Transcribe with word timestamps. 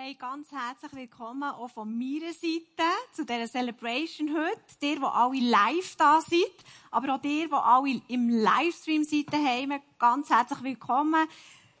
Hey, 0.00 0.14
ganz 0.14 0.52
herzlich 0.52 0.92
willkommen 0.92 1.42
auch 1.42 1.70
von 1.70 1.88
meiner 1.90 2.32
Seite 2.32 2.88
zu 3.10 3.26
dieser 3.26 3.48
Celebration 3.48 4.30
heute. 4.32 4.60
Dir, 4.80 4.94
die 4.94 5.02
alle 5.02 5.40
live 5.40 5.96
da 5.96 6.20
sind, 6.20 6.54
aber 6.92 7.16
auch 7.16 7.20
dir, 7.20 7.48
die 7.48 7.52
alle 7.52 8.00
im 8.06 8.28
Livestream 8.28 9.02
seid 9.02 9.32
daheim, 9.32 9.72
ganz 9.98 10.30
herzlich 10.30 10.62
willkommen. 10.62 11.26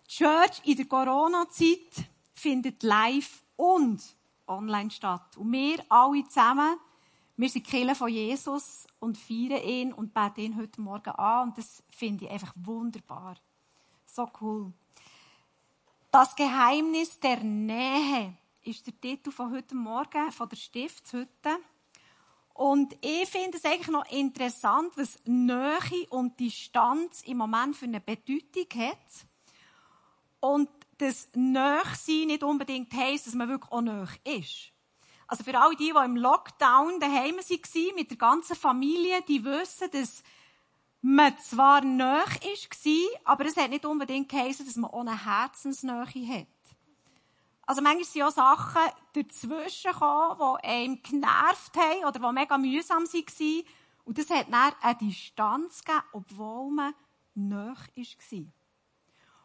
Die 0.04 0.14
Church 0.14 0.62
in 0.64 0.76
der 0.76 0.86
Corona-Zeit 0.86 2.08
findet 2.34 2.82
live 2.82 3.44
und 3.54 4.02
online 4.48 4.90
statt. 4.90 5.36
Und 5.36 5.52
wir 5.52 5.78
alle 5.88 6.24
zusammen, 6.24 6.76
wir 7.36 7.48
sind 7.48 7.68
Kinder 7.68 7.94
von 7.94 8.08
Jesus 8.08 8.88
und 8.98 9.16
feiern 9.16 9.62
ihn 9.62 9.92
und 9.92 10.12
beten 10.12 10.40
ihn 10.40 10.56
heute 10.56 10.80
Morgen 10.80 11.10
an. 11.10 11.50
Und 11.50 11.58
das 11.58 11.84
finde 11.88 12.24
ich 12.24 12.32
einfach 12.32 12.52
wunderbar. 12.56 13.36
So 14.06 14.28
cool. 14.40 14.72
Das 16.20 16.34
Geheimnis 16.34 17.20
der 17.20 17.44
Nähe 17.44 18.34
ist 18.64 18.84
der 18.84 19.00
Titel 19.00 19.30
von 19.30 19.52
heute 19.52 19.76
Morgen 19.76 20.32
von 20.32 20.48
der 20.48 20.56
Stiftshütte. 20.56 21.60
Und 22.54 22.92
ich 23.00 23.28
finde 23.28 23.56
es 23.56 23.64
eigentlich 23.64 23.86
noch 23.86 24.04
interessant, 24.10 24.90
was 24.96 25.20
Nähe 25.26 26.08
und 26.10 26.40
Distanz 26.40 27.22
im 27.22 27.36
Moment 27.36 27.76
für 27.76 27.84
eine 27.84 28.00
Bedeutung 28.00 28.66
hat. 28.80 28.98
Und 30.40 30.68
das 30.96 31.28
Nächsein 31.36 32.26
nicht 32.26 32.42
unbedingt 32.42 32.92
heisst, 32.94 33.28
dass 33.28 33.34
man 33.34 33.48
wirklich 33.48 33.70
auch 33.70 33.80
nahe 33.80 34.08
ist. 34.24 34.72
Also 35.28 35.44
für 35.44 35.56
alle 35.56 35.76
die, 35.76 35.92
die 35.96 36.04
im 36.04 36.16
Lockdown 36.16 36.98
daheim 36.98 37.36
waren, 37.36 37.94
mit 37.94 38.10
der 38.10 38.18
ganzen 38.18 38.56
Familie, 38.56 39.22
die 39.22 39.44
wissen, 39.44 39.88
dass 39.92 40.24
man 41.00 41.38
zwar 41.38 41.82
nahe 41.82 42.24
war, 42.24 43.20
aber 43.24 43.46
es 43.46 43.56
hat 43.56 43.70
nicht 43.70 43.84
unbedingt 43.84 44.28
geheißen, 44.28 44.66
dass 44.66 44.76
man 44.76 44.90
eine 44.90 45.24
Herzensnähe 45.24 46.28
hat. 46.28 46.46
Also 47.62 47.82
manchmal 47.82 48.04
sind 48.04 48.22
auch 48.22 48.30
Sachen 48.30 48.92
dazwischen 49.12 49.92
gekommen, 49.92 50.38
die 50.38 50.64
einem 50.66 51.02
genervt 51.02 51.76
haben 51.76 52.04
oder 52.06 52.18
die 52.18 52.32
mega 52.32 52.56
mühsam 52.56 53.04
waren. 53.04 53.64
Und 54.04 54.16
das 54.16 54.30
hat 54.30 54.46
dann 54.50 54.72
eine 54.80 54.98
Distanz 54.98 55.84
gegeben, 55.84 56.04
obwohl 56.12 56.70
man 56.70 56.94
nahe 57.34 57.76
war. 57.76 58.44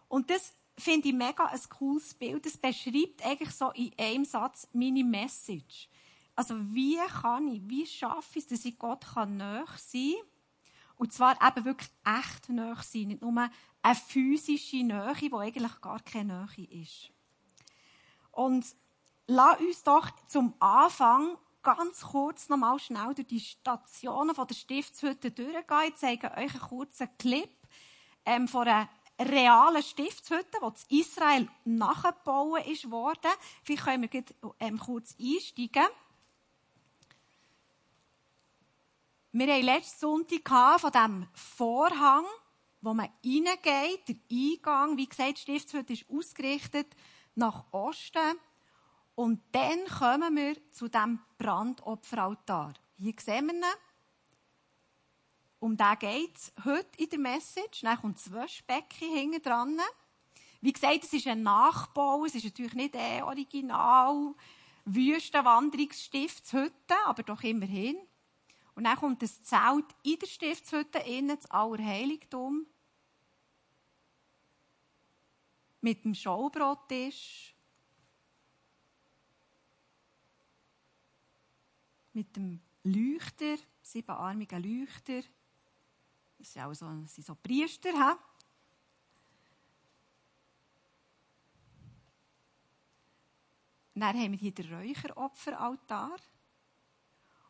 Und 0.07 0.29
das 0.29 0.53
finde 0.77 1.09
ich 1.09 1.13
mega 1.13 1.45
ein 1.45 1.59
cooles 1.69 2.13
Bild. 2.13 2.45
Das 2.45 2.57
beschreibt 2.57 3.25
eigentlich 3.25 3.53
so 3.53 3.71
in 3.71 3.91
einem 3.99 4.25
Satz 4.25 4.69
meine 4.71 5.03
Message. 5.03 5.89
Also 6.35 6.55
wie 6.73 6.97
kann 7.21 7.47
ich, 7.47 7.61
wie 7.67 7.85
schaffe 7.85 8.39
ich 8.39 8.45
es, 8.45 8.47
dass 8.47 8.65
ich 8.65 8.79
Gott 8.79 9.05
nahe 9.15 9.65
sein 9.77 10.13
kann? 10.13 10.32
Und 11.03 11.11
zwar 11.11 11.35
eben 11.45 11.65
wirklich 11.65 11.89
echt 12.05 12.47
nahe 12.47 12.77
sein. 12.81 13.09
Nicht 13.09 13.21
nur 13.21 13.49
eine 13.81 13.95
physische 13.95 14.77
Nähe, 14.77 15.13
die 15.19 15.33
eigentlich 15.33 15.81
gar 15.81 15.99
keine 15.99 16.47
Nähe 16.55 16.81
ist. 16.81 17.11
Und 18.31 18.65
lass 19.27 19.59
uns 19.59 19.83
doch 19.83 20.09
zum 20.27 20.53
Anfang 20.61 21.37
ganz 21.61 22.03
kurz 22.03 22.47
noch 22.47 22.55
mal 22.55 22.79
schnell 22.79 23.13
durch 23.15 23.27
die 23.27 23.41
Stationen 23.41 24.33
von 24.33 24.47
der 24.47 24.55
Stiftshütte 24.55 25.31
durchgehen. 25.31 25.89
Ich 25.89 25.95
zeige 25.95 26.31
euch 26.37 26.53
einen 26.53 26.61
kurzen 26.69 27.09
Clip 27.17 27.51
ähm, 28.25 28.47
von 28.47 28.65
einer 28.65 28.87
realen 29.19 29.83
Stiftshütte, 29.83 30.57
die 30.61 30.95
in 30.95 31.01
Israel 31.01 31.49
nachgebaut 31.65 32.89
worden. 32.89 33.31
Vielleicht 33.65 33.83
können 33.83 34.03
wir 34.03 34.07
gleich, 34.07 34.37
ähm, 34.61 34.79
kurz 34.79 35.17
einsteigen. 35.19 35.83
Wir 39.35 39.51
hatten 39.51 39.65
letzten 39.65 39.99
Sonntag 39.99 40.79
von 40.79 40.91
diesem 40.91 41.27
Vorhang, 41.33 42.23
wo 42.81 42.93
man 42.93 43.09
reingeht, 43.25 44.07
der 44.07 44.15
Eingang. 44.31 44.95
Wie 44.95 45.09
gesagt, 45.09 45.39
Stiftshütte 45.39 45.93
ist 45.93 46.05
ausgerichtet 46.07 46.95
nach 47.33 47.65
Osten. 47.71 48.37
Und 49.15 49.41
dann 49.51 49.85
kommen 49.85 50.35
wir 50.35 50.55
zu 50.71 50.87
dem 50.87 51.17
Brandopferaltar. 51.39 52.75
Hier 52.99 53.15
sehen 53.17 53.47
wir 53.47 53.55
ihn. 53.55 53.63
Um 55.57 55.77
den 55.77 55.97
geht 55.97 56.37
es 56.37 56.53
heute 56.63 56.95
in 56.97 57.09
der 57.09 57.19
Message. 57.19 57.81
Dann 57.81 57.99
kommt 57.99 58.17
das 58.17 58.31
Waschbecken 58.31 59.15
hinten 59.15 59.41
dran. 59.41 59.79
Wie 60.61 60.73
gesagt, 60.73 61.05
es 61.05 61.13
ist 61.13 61.25
ein 61.25 61.41
Nachbau. 61.41 62.23
Es 62.25 62.35
ist 62.35 62.43
natürlich 62.43 62.75
nicht 62.75 62.93
der 62.93 63.25
Original 63.25 64.35
Wüstenwanderungsstiftshütte, 64.85 66.93
aber 67.07 67.23
doch 67.23 67.41
immerhin. 67.41 67.97
Und 68.75 68.85
dann 68.85 68.97
kommt 68.97 69.21
das 69.21 69.43
Zelt 69.43 69.85
in 70.03 70.17
der 70.17 70.27
Stiftshütte 70.27 70.99
innen, 70.99 71.37
das 71.37 71.49
Allerheiligtum. 71.49 72.65
Mit 75.81 76.03
dem 76.03 76.15
Schaubrottisch. 76.15 77.55
Mit 82.13 82.35
dem 82.35 82.61
Leuchter, 82.83 83.57
siebenarmigen 83.81 84.61
Leuchter. 84.61 85.21
Das 86.37 86.53
sind, 86.53 86.63
auch 86.63 86.73
so, 86.73 86.85
das 86.85 87.15
sind 87.15 87.25
so 87.25 87.35
Priester. 87.35 87.91
He? 87.91 88.17
Dann 93.95 94.17
haben 94.17 94.31
wir 94.31 94.39
hier 94.39 94.51
den 94.51 94.73
Räucheropferaltar. 94.73 96.17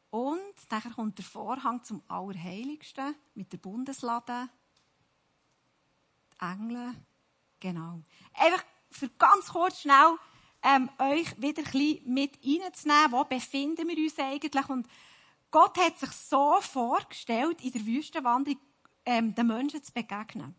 Und 0.10 0.40
dann 0.68 0.94
kommt 0.94 1.18
der 1.18 1.26
Vorhang 1.26 1.84
zum 1.84 2.02
Allerheiligsten 2.08 3.16
mit 3.36 3.52
der 3.52 3.58
Bundeslade. 3.58 4.50
Die 6.34 6.46
Engel. 6.46 6.94
Genau. 7.60 8.02
Einfach 8.34 8.64
für 8.92 9.10
ganz 9.10 9.48
kurz 9.48 9.82
schnell 9.82 10.18
ähm, 10.62 10.90
euch 11.00 11.42
wieder 11.42 11.64
ein 11.64 11.72
bisschen 11.72 12.14
mit 12.14 12.40
reinzunehmen, 12.44 13.12
wo 13.12 13.24
befinden 13.24 13.88
wir 13.88 13.98
uns 13.98 14.20
eigentlich. 14.20 14.70
Und 14.70 14.88
Gott 15.52 15.78
hat 15.78 16.00
sich 16.00 16.12
so 16.12 16.60
vorgestellt, 16.62 17.64
in 17.64 17.72
der 17.72 17.86
Wüstenwanderung 17.86 18.60
ähm, 19.06 19.36
den 19.36 19.48
Menschen 19.48 19.84
zu 19.84 19.92
begegnen. 19.92 20.56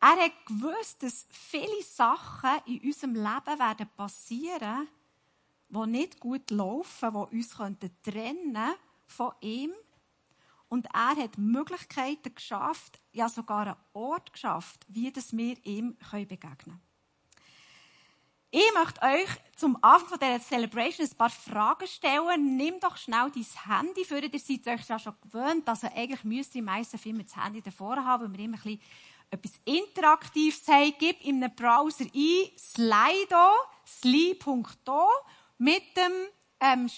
Er 0.00 0.24
hat 0.24 0.46
gewusst, 0.46 1.02
dass 1.02 1.26
viele 1.30 1.82
Sachen 1.82 2.60
in 2.66 2.80
unserem 2.80 3.14
Leben 3.14 3.58
werden 3.58 3.88
passieren 3.96 4.88
die 5.74 5.86
nicht 5.86 6.20
gut 6.20 6.50
laufen, 6.50 7.12
die 7.12 7.36
uns 7.36 7.56
trennen 8.02 8.74
von 9.06 9.32
ihm. 9.40 9.72
Und 10.68 10.86
er 10.92 11.16
hat 11.16 11.38
Möglichkeiten 11.38 12.34
geschafft, 12.34 13.00
ja 13.12 13.28
sogar 13.28 13.66
einen 13.66 13.76
Ort 13.92 14.32
geschafft, 14.32 14.84
wie 14.88 15.12
das 15.12 15.36
wir 15.36 15.56
ihm 15.64 15.96
begegnen 16.10 16.38
können. 16.58 16.80
Ich 18.56 18.72
möchte 18.72 19.02
euch 19.02 19.28
zum 19.56 19.76
Anfang 19.82 20.16
dieser 20.16 20.40
Celebration 20.40 21.08
ein 21.08 21.16
paar 21.16 21.30
Fragen 21.30 21.88
stellen. 21.88 22.56
Nimm 22.56 22.78
doch 22.78 22.96
schnell 22.96 23.28
dein 23.34 23.80
Handy 23.80 24.04
für. 24.04 24.20
Ihr 24.20 24.38
seid 24.38 24.68
euch 24.68 24.88
ja 24.88 24.96
schon 24.96 25.16
gewöhnt. 25.22 25.68
Also 25.68 25.88
eigentlich 25.88 26.22
müsst 26.22 26.54
ihr 26.54 26.62
meistens 26.62 27.04
immer 27.04 27.24
das 27.24 27.34
Handy 27.36 27.62
davor 27.62 27.96
haben, 27.96 28.22
weil 28.22 28.38
wir 28.38 28.44
immer 28.44 28.56
ein 28.56 28.62
bisschen 28.62 28.80
etwas 29.30 29.52
Interaktives 29.64 30.68
haben. 30.68 30.94
Gib 31.00 31.20
in 31.24 31.42
einem 31.42 31.54
Browser 31.56 32.04
ein 32.04 32.50
Slido, 32.56 33.50
sli.do 33.84 35.08
mit 35.58 35.96
dem 35.96 36.12
ähm, 36.60 36.88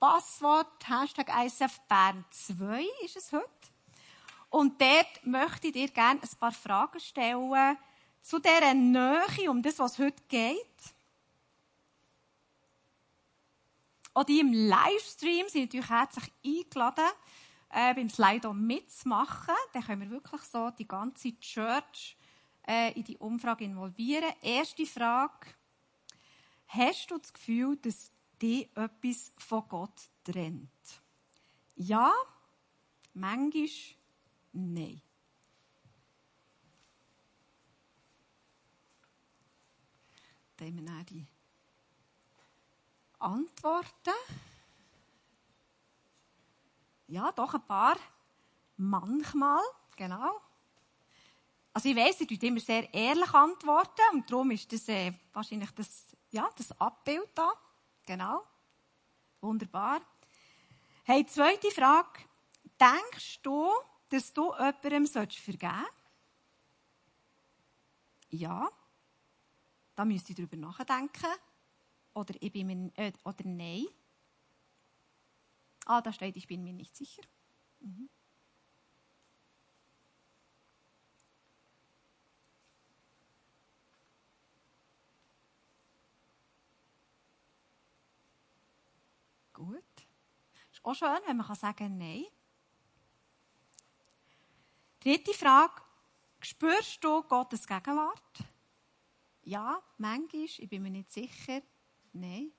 Passwort 0.00 0.88
Hashtag 0.88 1.28
ISF 1.44 1.80
Bern 1.88 2.24
2 2.30 2.86
ist 3.04 3.16
es 3.16 3.32
heute. 3.32 3.44
Und 4.48 4.80
dort 4.80 5.26
möchte 5.26 5.66
ich 5.66 5.72
dir 5.72 5.88
gerne 5.88 6.20
ein 6.22 6.38
paar 6.38 6.52
Fragen 6.52 7.00
stellen 7.00 7.76
zu 8.20 8.38
dieser 8.38 8.74
Nähe, 8.74 9.50
um 9.50 9.60
das, 9.60 9.78
was 9.80 9.98
heute 9.98 10.22
geht. 10.28 10.54
Auch 14.14 14.22
die 14.22 14.38
im 14.40 14.52
Livestream 14.52 15.48
sind 15.48 15.64
natürlich 15.64 15.90
herzlich 15.90 16.32
eingeladen, 16.44 17.10
äh, 17.70 17.94
beim 17.94 18.08
Slido 18.08 18.52
mitzumachen. 18.52 19.54
Dann 19.72 19.82
können 19.82 20.02
wir 20.02 20.10
wirklich 20.10 20.42
so 20.42 20.70
die 20.70 20.86
ganze 20.86 21.38
Church 21.40 22.16
äh, 22.66 22.92
in 22.92 23.04
die 23.04 23.18
Umfrage 23.18 23.64
involvieren. 23.64 24.32
Erste 24.42 24.86
Frage. 24.86 25.48
Hast 26.68 27.10
du 27.10 27.18
das 27.18 27.32
Gefühl, 27.32 27.76
dass 27.76 28.12
dich 28.40 28.68
etwas 28.76 29.32
von 29.36 29.68
Gott 29.68 30.00
trennt? 30.24 30.68
Ja, 31.76 32.12
manchmal 33.14 33.68
nein. 34.52 35.02
Dann 40.56 40.68
haben 40.68 40.76
wir 40.76 40.84
dann 40.84 41.06
die 41.06 41.26
Antworten. 43.20 44.14
Ja, 47.06 47.32
doch 47.32 47.54
ein 47.54 47.66
paar. 47.66 47.96
Manchmal, 48.76 49.62
genau. 49.96 50.40
Also 51.72 51.88
ich 51.88 51.96
weiss, 51.96 52.20
ihr 52.20 52.26
tut 52.26 52.42
immer 52.42 52.60
sehr 52.60 52.92
ehrlich 52.92 53.32
antworten 53.32 54.02
und 54.12 54.30
darum 54.30 54.50
ist 54.50 54.72
das 54.72 54.88
äh, 54.88 55.12
wahrscheinlich 55.32 55.70
das 55.70 56.08
ja, 56.30 56.48
das 56.56 56.78
Abbild 56.80 57.28
da. 57.34 57.52
Genau. 58.08 58.42
Wunderbar. 59.42 60.00
Hey, 61.04 61.26
zweite 61.26 61.70
Frage. 61.70 62.20
Denkst 62.80 63.42
du, 63.42 63.70
dass 64.08 64.32
du 64.32 64.54
jemandem 64.54 65.06
vergeben 65.06 65.06
sollst? 65.06 65.92
Ja. 68.30 68.70
Da 69.94 70.06
müsst 70.06 70.30
ihr 70.30 70.36
darüber 70.36 70.56
nachdenken. 70.56 71.34
Oder 72.14 72.34
ich 72.40 72.50
bin 72.50 72.66
mir, 72.66 72.90
äh, 72.96 73.12
oder 73.24 73.44
nein. 73.44 73.86
Ah, 75.84 76.00
da 76.00 76.10
steht, 76.10 76.38
ich 76.38 76.46
bin 76.46 76.64
mir 76.64 76.72
nicht 76.72 76.96
sicher. 76.96 77.22
Mhm. 77.80 78.08
Gut. 89.52 89.82
Ist 90.78 90.84
auch 90.84 90.94
schön, 90.94 91.18
wenn 91.26 91.36
man 91.36 91.54
sagen 91.56 91.76
kann 91.76 91.98
Nein. 91.98 92.24
Dritte 95.00 95.32
Frage. 95.32 95.82
Spürst 96.40 97.02
du 97.02 97.22
Gottes 97.22 97.66
Gegenwart? 97.66 98.44
Ja, 99.42 99.82
manchmal. 99.96 100.44
Ich 100.44 100.68
bin 100.68 100.82
mir 100.82 100.90
nicht 100.90 101.10
sicher. 101.10 101.62
Nein. 102.12 102.52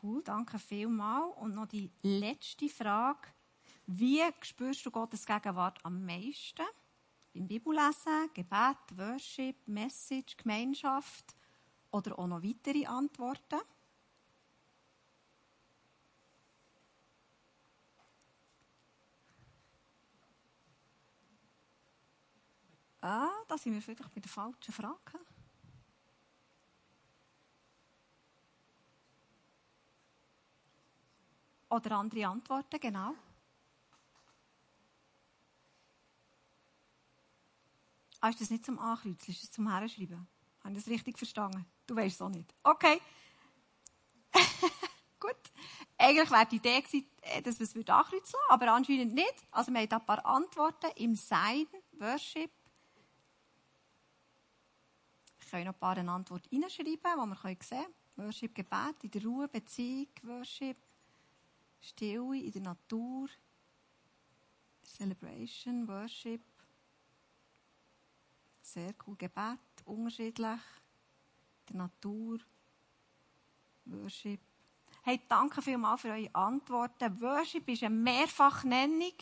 Cool, 0.00 0.22
danke 0.22 0.58
vielmals. 0.58 1.36
Und 1.38 1.54
noch 1.54 1.66
die 1.66 1.90
letzte 2.02 2.68
Frage. 2.68 3.26
Wie 3.86 4.22
spürst 4.40 4.84
du 4.86 4.90
Gottes 4.90 5.26
Gegenwart 5.26 5.78
am 5.84 6.04
meisten? 6.06 6.64
Beim 7.34 7.46
Bibellesen, 7.46 8.30
Gebet, 8.32 8.78
Worship, 8.96 9.56
Message, 9.66 10.36
Gemeinschaft 10.36 11.34
oder 11.90 12.18
auch 12.18 12.26
noch 12.26 12.42
weitere 12.42 12.86
Antworten? 12.86 13.60
Ah, 23.02 23.28
da 23.48 23.58
sind 23.58 23.74
wir 23.74 23.82
vielleicht 23.82 24.14
bei 24.14 24.20
der 24.20 24.30
falschen 24.30 24.72
Frage. 24.72 25.18
Oder 31.68 31.96
andere 31.98 32.26
Antworten, 32.28 32.80
genau. 32.80 33.14
Ah, 38.24 38.30
ist 38.30 38.40
das 38.40 38.48
nicht 38.48 38.64
zum 38.64 38.78
Ankreuzen, 38.78 39.34
ist 39.34 39.42
das 39.42 39.50
zum 39.50 39.70
Herschreiben? 39.70 40.26
Habe 40.60 40.72
ich 40.72 40.82
das 40.82 40.88
richtig 40.88 41.18
verstanden? 41.18 41.66
Du 41.86 41.94
weißt 41.94 42.14
es 42.14 42.22
auch 42.22 42.30
nicht. 42.30 42.54
Okay. 42.62 42.98
Gut. 45.20 45.36
Eigentlich 45.98 46.30
wäre 46.30 46.46
die 46.46 46.56
Idee 46.56 46.80
gewesen, 46.80 47.06
äh, 47.20 47.42
dass 47.42 47.60
wir 47.60 47.66
es 47.66 47.76
ankreuzen 47.76 48.40
aber 48.48 48.72
anscheinend 48.72 49.12
nicht. 49.12 49.34
Also 49.50 49.72
wir 49.72 49.80
haben 49.80 49.92
ein 49.92 50.06
paar 50.06 50.24
Antworten 50.24 50.90
im 50.96 51.14
Sein, 51.14 51.66
Worship. 51.98 52.50
Ich 55.38 55.50
kann 55.50 55.64
noch 55.64 55.74
ein 55.74 55.78
paar 55.78 55.98
Antworten 55.98 56.62
reinschreiben, 56.62 56.92
die 56.94 57.02
wir 57.02 57.36
sehen 57.36 57.58
können. 57.58 57.94
Worship, 58.16 58.54
Gebet, 58.54 59.02
in 59.02 59.10
der 59.10 59.22
Ruhe, 59.22 59.48
Beziehung, 59.48 60.08
Worship, 60.22 60.78
Stille, 61.78 62.38
in 62.38 62.52
der 62.52 62.62
Natur, 62.62 63.28
Celebration, 64.82 65.86
Worship, 65.86 66.40
sehr 68.74 68.94
cool. 69.06 69.16
Gebet, 69.16 69.58
unterschiedlich. 69.84 70.60
Der 71.68 71.76
Natur. 71.76 72.38
Worship. 73.86 74.40
Hey, 75.02 75.20
danke 75.28 75.62
vielmals 75.62 76.00
für 76.00 76.08
eure 76.08 76.34
Antworten. 76.34 77.20
Worship 77.20 77.68
ist 77.68 77.82
eine 77.82 77.94
Mehrfachnennung. 77.94 79.12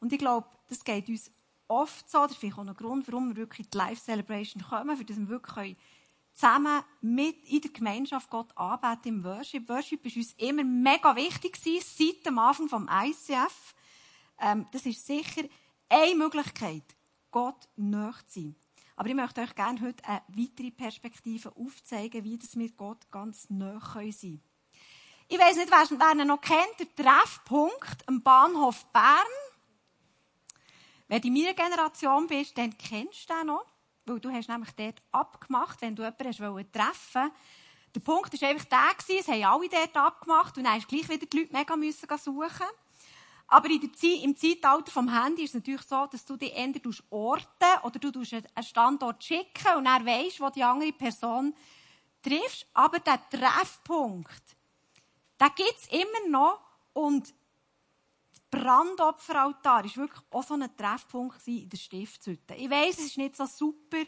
Und 0.00 0.12
ich 0.12 0.18
glaube, 0.18 0.46
das 0.68 0.84
geht 0.84 1.08
uns 1.08 1.30
oft 1.66 2.08
so. 2.08 2.18
Das 2.22 2.32
ist 2.32 2.38
vielleicht 2.38 2.58
auch 2.58 2.66
ein 2.66 2.74
Grund, 2.74 3.08
warum 3.08 3.30
wir 3.30 3.36
wirklich 3.36 3.66
in 3.66 3.70
die 3.70 3.78
Live 3.78 4.00
Celebration 4.00 4.62
kommen, 4.62 4.96
für 4.96 5.04
das 5.04 5.18
wir 5.18 5.28
wirklich 5.28 5.76
zusammen 6.32 6.82
mit 7.00 7.44
in 7.48 7.60
der 7.60 7.72
Gemeinschaft 7.72 8.30
Gott 8.30 8.56
anbeten 8.56 9.16
im 9.16 9.24
Worship. 9.24 9.68
Worship 9.68 10.06
ist 10.06 10.16
uns 10.16 10.32
immer 10.34 10.62
mega 10.62 11.16
wichtig 11.16 11.54
gewesen, 11.54 11.84
seit 11.84 12.26
dem 12.26 12.38
Anfang 12.38 12.68
vom 12.68 12.88
ICF. 12.88 13.74
Ähm, 14.38 14.66
das 14.70 14.86
ist 14.86 15.04
sicher 15.04 15.42
eine 15.88 16.14
Möglichkeit, 16.14 16.84
Gott 17.32 17.68
näher 17.76 18.14
zu 18.28 18.40
sein. 18.40 18.56
Aber 18.98 19.08
ich 19.08 19.14
möchte 19.14 19.42
euch 19.42 19.54
gerne 19.54 19.80
heute 19.80 20.04
eine 20.04 20.22
weitere 20.26 20.72
Perspektive 20.72 21.54
aufzeigen, 21.54 22.24
wie 22.24 22.36
das 22.36 22.58
wir 22.58 22.68
Gott 22.72 23.08
ganz 23.12 23.48
nah 23.48 23.78
sein 23.78 24.12
können. 24.12 24.42
Ich 25.28 25.38
weiss 25.38 25.56
nicht, 25.56 25.70
wer, 25.70 26.20
ihn 26.20 26.26
noch 26.26 26.40
kennt, 26.40 26.80
der 26.80 26.92
Treffpunkt 26.96 28.08
am 28.08 28.20
Bahnhof 28.24 28.86
Bern. 28.86 29.14
Wenn 31.06 31.20
du 31.20 31.28
in 31.28 31.34
meiner 31.34 31.54
Generation 31.54 32.26
bist, 32.26 32.58
dann 32.58 32.76
kennst 32.76 33.30
du 33.30 33.34
den 33.34 33.46
noch, 33.46 33.66
weil 34.04 34.18
du 34.18 34.32
hast 34.32 34.48
nämlich 34.48 34.72
dort 34.72 35.00
abgemacht, 35.12 35.80
wenn 35.80 35.94
du 35.94 36.02
jemanden 36.02 36.18
treffen 36.18 36.72
treffen 36.72 37.30
Der 37.94 38.00
Punkt 38.00 38.42
war 38.42 38.48
einfach 38.48 38.64
der, 38.64 39.16
es 39.20 39.28
haben 39.28 39.44
alle 39.44 39.68
dort 39.68 39.96
abgemacht 39.96 40.58
und 40.58 40.64
dann 40.64 40.80
gleich 40.80 41.08
wieder 41.08 41.24
die 41.24 41.38
Leute 41.38 41.56
mega 41.56 41.76
müssen 41.76 42.18
suchen 42.18 42.66
aber 43.48 43.68
Zeit, 43.92 44.22
im 44.22 44.36
Zeitalter 44.36 44.92
vom 44.92 45.08
Handy 45.08 45.44
ist 45.44 45.50
es 45.50 45.54
natürlich 45.54 45.82
so, 45.82 46.06
dass 46.06 46.24
du 46.24 46.36
dich 46.36 46.54
ändern 46.54 46.82
orten 47.10 47.82
oder 47.82 47.98
du 47.98 48.20
einen 48.20 48.64
Standort 48.64 49.24
schicken 49.24 49.76
und 49.76 49.86
dann 49.86 50.04
weisst, 50.04 50.40
wo 50.40 50.50
die 50.50 50.62
andere 50.62 50.92
Person 50.92 51.54
triffst. 52.22 52.66
Aber 52.74 52.98
der 52.98 53.18
Treffpunkt, 53.30 54.56
den 55.40 55.48
gibt 55.56 55.78
es 55.78 55.88
immer 55.88 56.28
noch 56.28 56.60
und 56.92 57.34
Brandopferaltar 58.50 59.84
war 59.84 59.96
wirklich 59.96 60.22
auch 60.30 60.42
so 60.42 60.54
ein 60.54 60.76
Treffpunkt 60.76 61.46
in 61.46 61.68
der 61.68 61.76
Stiftshütte. 61.76 62.54
Ich 62.54 62.70
weiss, 62.70 62.98
es 62.98 63.06
ist 63.06 63.18
nicht 63.18 63.36
so 63.36 63.46
super, 63.46 64.04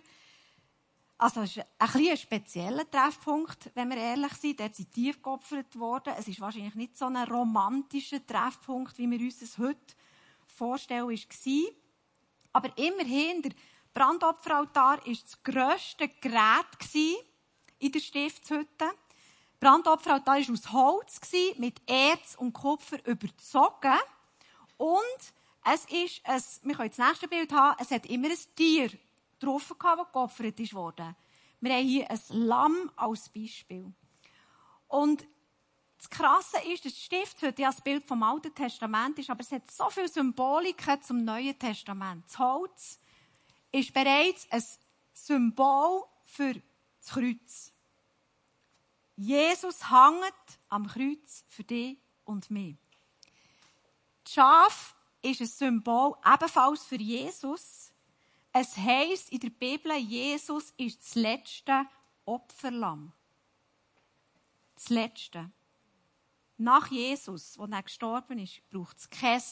also 1.20 1.42
es 1.42 1.56
ist 1.56 1.66
ein, 1.78 2.08
ein 2.08 2.16
spezieller 2.16 2.90
Treffpunkt, 2.90 3.70
wenn 3.74 3.90
wir 3.90 3.98
ehrlich 3.98 4.32
sind. 4.34 4.58
Dort 4.58 4.74
sind 4.74 4.90
Tiere 4.90 5.18
geopfert 5.18 5.78
worden. 5.78 6.14
Es 6.18 6.26
ist 6.26 6.40
wahrscheinlich 6.40 6.74
nicht 6.74 6.96
so 6.96 7.04
ein 7.04 7.16
romantischer 7.16 8.26
Treffpunkt, 8.26 8.96
wie 8.96 9.10
wir 9.10 9.20
uns 9.20 9.40
das 9.40 9.58
heute 9.58 9.94
vorstellen, 10.46 11.08
war. 11.08 11.72
Aber 12.52 12.78
immerhin, 12.78 13.42
der 13.42 13.52
Brandopferaltar 13.92 15.04
war 15.04 15.14
das 15.14 15.42
grösste 15.42 16.08
Gerät 16.08 17.18
in 17.78 17.92
der 17.92 18.00
Stiftshütte. 18.00 18.90
Brandopferaltar 19.60 20.36
war 20.36 20.52
aus 20.54 20.72
Holz, 20.72 21.20
mit 21.58 21.82
Erz 21.86 22.34
und 22.36 22.54
Kupfer 22.54 23.06
überzogen. 23.06 23.98
Und 24.78 25.18
es 25.70 25.84
ist, 25.84 26.22
ein, 26.24 26.42
wir 26.62 26.76
können 26.76 26.92
das 26.96 27.06
nächste 27.06 27.28
Bild 27.28 27.52
haben, 27.52 27.76
es 27.78 27.90
hat 27.90 28.06
immer 28.06 28.28
ein 28.28 28.38
Tier 28.56 28.90
drauf, 29.40 29.68
das 29.68 30.12
geopfert 30.12 30.74
wurde. 30.74 31.16
Wir 31.60 31.74
haben 31.74 31.86
hier 31.86 32.10
ein 32.10 32.20
Lamm 32.28 32.90
als 32.96 33.28
Beispiel. 33.28 33.92
Und 34.88 35.26
das 35.98 36.08
Krasse 36.08 36.58
ist, 36.72 36.84
das 36.86 36.96
Stift 36.96 37.42
heute 37.42 37.60
ja 37.60 37.70
das 37.70 37.82
Bild 37.82 38.06
vom 38.06 38.22
Alten 38.22 38.54
Testament 38.54 39.18
ist, 39.18 39.28
aber 39.28 39.40
es 39.40 39.52
hat 39.52 39.70
so 39.70 39.90
viel 39.90 40.08
Symboliken 40.08 41.02
zum 41.02 41.24
Neuen 41.24 41.58
Testament. 41.58 42.24
Das 42.26 42.38
Holz 42.38 42.98
ist 43.70 43.92
bereits 43.92 44.50
ein 44.50 44.64
Symbol 45.12 46.04
für 46.24 46.54
das 46.54 47.10
Kreuz. 47.10 47.72
Jesus 49.16 49.90
hängt 49.90 50.58
am 50.70 50.86
Kreuz 50.86 51.44
für 51.48 51.64
dich 51.64 51.98
und 52.24 52.50
mich. 52.50 52.76
Das 54.24 54.32
Schaf 54.32 54.96
ist 55.20 55.42
ein 55.42 55.46
Symbol 55.46 56.14
ebenfalls 56.24 56.84
für 56.84 56.96
Jesus. 56.96 57.89
Es 58.52 58.76
heißt 58.76 59.30
in 59.30 59.40
der 59.40 59.50
Bibel, 59.50 59.96
Jesus 59.96 60.72
ist 60.76 61.00
das 61.00 61.14
letzte 61.14 61.86
Opferlamm. 62.24 63.12
Das 64.74 64.88
letzte. 64.88 65.50
Nach 66.56 66.90
Jesus, 66.90 67.58
wo 67.58 67.66
er 67.66 67.82
gestorben 67.82 68.38
ist, 68.38 68.68
braucht 68.70 68.98
es 68.98 69.08
kein 69.08 69.42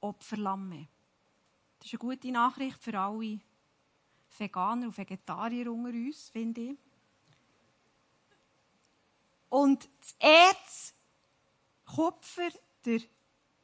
Opferlamm 0.00 0.68
mehr. 0.68 0.86
Das 1.78 1.86
ist 1.86 1.94
eine 1.94 2.10
gute 2.10 2.30
Nachricht 2.32 2.78
für 2.78 2.98
alle 2.98 3.40
Veganer 4.36 4.86
und 4.86 4.98
Vegetarier 4.98 5.72
unter 5.72 5.90
uns, 5.90 6.28
finde 6.28 6.60
ich. 6.60 6.78
Und 9.48 9.88
das 10.00 10.14
Erz, 10.18 10.94
Kupfer, 11.84 12.50
der 12.84 13.00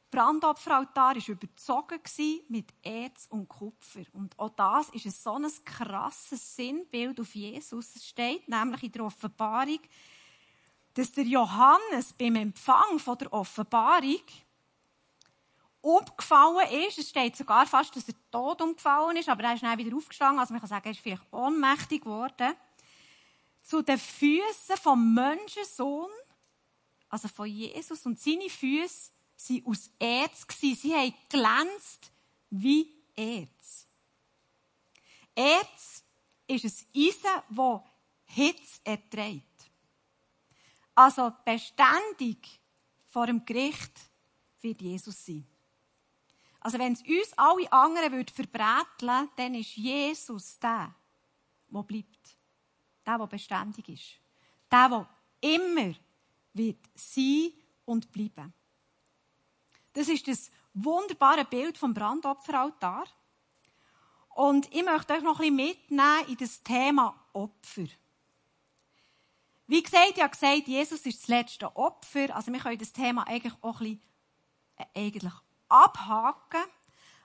Brandopferaltar 0.09 1.15
war 1.15 1.27
überzogen 1.27 1.99
mit 2.47 2.73
Erz 2.81 3.27
und 3.29 3.47
Kupfer. 3.47 4.03
Und 4.13 4.37
auch 4.39 4.49
das 4.55 4.89
ist 4.89 5.05
ein 5.05 5.11
so 5.11 5.35
ein 5.35 5.65
krasses 5.65 6.55
Sinnbild 6.55 7.19
auf 7.19 7.35
Jesus. 7.35 7.95
Es 7.95 8.07
steht 8.07 8.47
nämlich 8.47 8.83
in 8.83 8.91
der 8.93 9.03
Offenbarung, 9.03 9.79
dass 10.93 11.11
der 11.11 11.25
Johannes 11.25 12.13
beim 12.13 12.35
Empfang 12.35 12.99
der 13.19 13.33
Offenbarung 13.33 14.21
umgefallen 15.81 16.87
ist. 16.87 16.97
Es 16.99 17.09
steht 17.09 17.35
sogar 17.35 17.65
fast, 17.65 17.95
dass 17.95 18.07
er 18.07 18.15
tot 18.31 18.61
umgefallen 18.61 19.17
ist, 19.17 19.29
aber 19.29 19.43
er 19.43 19.53
ist 19.55 19.63
dann 19.63 19.77
wieder 19.77 19.95
aufgestanden. 19.95 20.39
Also 20.39 20.53
man 20.53 20.61
kann 20.61 20.69
sagen, 20.69 20.85
er 20.85 20.91
ist 20.91 21.01
vielleicht 21.01 21.33
ohnmächtig 21.33 22.01
geworden. 22.01 22.55
Zu 23.61 23.81
den 23.81 23.97
Füßen 23.97 24.77
vom 24.81 25.13
Menschensohn 25.13 26.09
also 27.09 27.27
von 27.27 27.47
Jesus 27.47 28.05
und 28.05 28.19
seine 28.19 28.49
Füße 28.49 29.11
waren 29.37 29.65
aus 29.65 29.91
Erz. 29.99 30.45
Sie 30.59 30.93
haben 30.93 31.13
glänzt 31.29 32.11
wie 32.49 32.93
Erz. 33.15 33.87
Erz 35.35 36.03
ist 36.47 36.65
ein 36.65 36.71
Eisen, 36.95 37.43
das 37.55 37.81
Hitze 38.25 38.81
erträgt. 38.83 39.69
Also 40.95 41.31
beständig 41.45 42.59
vor 43.09 43.27
dem 43.27 43.45
Gericht 43.45 43.91
wird 44.61 44.81
Jesus 44.81 45.25
sein. 45.25 45.45
Also 46.59 46.79
wenn 46.79 46.93
es 46.93 47.01
uns 47.01 47.37
alle 47.37 47.71
anderen 47.71 48.11
würde 48.11 48.33
verbräteln, 48.33 49.29
dann 49.35 49.53
ist 49.53 49.75
Jesus 49.75 50.57
der, 50.59 50.93
der 51.69 51.83
bleibt. 51.83 52.37
Der, 53.05 53.17
der 53.17 53.27
beständig 53.27 53.89
ist. 53.89 54.19
Der, 54.71 54.89
der 54.89 55.07
immer 55.41 55.93
wird 56.53 56.79
sein 56.95 57.51
und 57.85 58.11
bleiben. 58.11 58.53
Das 59.97 60.09
ist 60.09 60.27
das 60.27 60.51
wunderbare 60.75 61.43
Bild 61.43 61.75
vom 61.75 61.91
Brandopferaltar. 61.91 63.05
Und 64.29 64.71
ich 64.71 64.85
möchte 64.85 65.13
euch 65.13 65.23
noch 65.23 65.39
ein 65.39 65.55
bisschen 65.57 65.77
mitnehmen 65.87 66.27
in 66.27 66.37
das 66.37 66.61
Thema 66.61 67.19
Opfer. 67.33 67.87
Wie 69.65 69.81
gesagt, 69.81 70.13
ich 70.15 70.31
gesagt, 70.31 70.67
Jesus 70.67 71.03
ist 71.03 71.23
das 71.23 71.27
letzte 71.27 71.75
Opfer. 71.75 72.35
Also 72.35 72.53
wir 72.53 72.59
können 72.59 72.77
das 72.77 72.93
Thema 72.93 73.25
eigentlich 73.27 73.55
auch 73.61 73.81
ein 73.81 73.97
bisschen, 73.97 74.01
äh, 74.75 75.07
eigentlich 75.07 75.33
abhaken. 75.67 76.65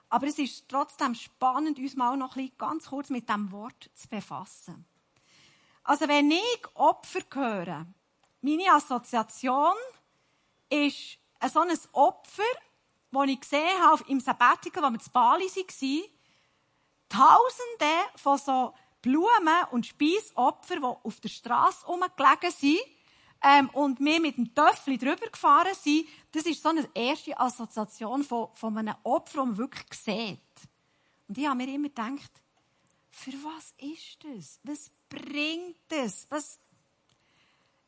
Aber 0.09 0.25
es 0.25 0.39
ist 0.39 0.67
trotzdem 0.67 1.13
spannend, 1.13 1.77
uns 1.77 1.95
mal 1.95 2.17
noch 2.17 2.35
ein 2.35 2.45
bisschen 2.45 2.57
ganz 2.57 2.87
kurz 2.87 3.11
mit 3.11 3.29
dem 3.29 3.51
Wort 3.51 3.91
zu 3.93 4.07
befassen. 4.07 4.83
Also 5.83 6.07
wenn 6.07 6.31
ich 6.31 6.61
Opfer 6.73 7.21
höre, 7.33 7.85
meine 8.41 8.73
Assoziation 8.73 9.75
ist 10.71 11.19
so 11.49 11.59
ein 11.59 11.77
Opfer, 11.93 12.43
das 13.11 13.27
ich 13.27 13.39
gesehen 13.39 13.81
habe 13.81 14.03
im 14.07 14.19
Sabbatical, 14.19 14.83
wo 14.83 14.91
wir 14.91 14.99
zu 14.99 15.11
Bali 15.11 15.45
waren. 15.45 16.03
Tausende 17.09 17.93
von 18.15 18.37
so 18.37 18.73
Blumen 19.01 19.65
und 19.71 19.85
Speisopfer, 19.85 20.77
die 20.77 20.83
auf 20.83 21.19
der 21.19 21.29
Straße 21.29 21.85
rumgelegen 21.85 22.51
sind 22.51 22.79
ähm, 23.43 23.69
und 23.73 23.99
wir 23.99 24.19
mit 24.21 24.37
dem 24.37 24.55
Töffel 24.55 24.97
drüber 24.97 25.27
gefahren 25.29 25.75
sind, 25.79 26.07
das 26.31 26.45
ist 26.45 26.63
so 26.63 26.69
eine 26.69 26.89
erste 26.95 27.37
Assoziation 27.37 28.23
von, 28.23 28.47
von 28.53 28.77
einem 28.77 28.95
Opfer, 29.03 29.39
das 29.39 29.45
man 29.45 29.57
wirklich 29.57 29.99
sieht. 29.99 30.39
Und 31.27 31.37
ich 31.37 31.45
habe 31.45 31.57
mir 31.57 31.67
immer 31.67 31.89
gedacht, 31.89 32.31
für 33.11 33.33
was 33.43 33.73
ist 33.77 34.23
das? 34.23 34.59
Was 34.63 34.91
bringt 35.09 35.77
das? 35.89 36.25
Was 36.29 36.57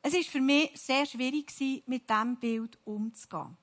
es 0.05 0.13
war 0.13 0.21
für 0.21 0.41
mich 0.41 0.71
sehr 0.79 1.03
schwierig, 1.07 1.51
mit 1.87 2.07
diesem 2.07 2.35
Bild 2.37 2.77
umzugehen. 2.85 3.57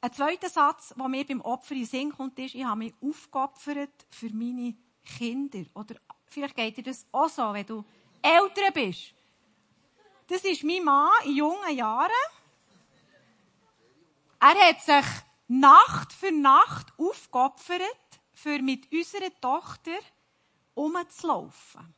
Ein 0.00 0.12
zweiter 0.12 0.48
Satz, 0.48 0.94
der 0.96 1.08
mir 1.08 1.26
beim 1.26 1.40
Opfer 1.40 1.72
in 1.72 1.80
den 1.80 1.86
Sinn 1.86 2.12
kommt, 2.12 2.38
ist, 2.38 2.54
ich 2.54 2.64
habe 2.64 2.78
mich 2.78 2.94
aufgeopfert 3.00 4.06
für 4.10 4.30
meine 4.30 4.76
Kinder. 5.04 5.64
Oder 5.74 5.96
vielleicht 6.26 6.54
geht 6.54 6.76
dir 6.76 6.84
das 6.84 7.04
auch 7.10 7.28
so, 7.28 7.52
wenn 7.52 7.66
du 7.66 7.84
älter 8.22 8.70
bist. 8.70 9.12
Das 10.28 10.44
ist 10.44 10.62
mein 10.62 10.84
Mann 10.84 11.10
in 11.24 11.36
jungen 11.36 11.76
Jahren. 11.76 12.10
Er 14.38 14.68
hat 14.68 14.82
sich 14.82 15.22
Nacht 15.48 16.12
für 16.12 16.30
Nacht 16.30 16.92
aufgeopfert, 16.96 18.20
für 18.32 18.62
mit 18.62 18.90
unserer 18.92 19.30
Tochter 19.40 19.98
umzulaufen. 20.74 21.92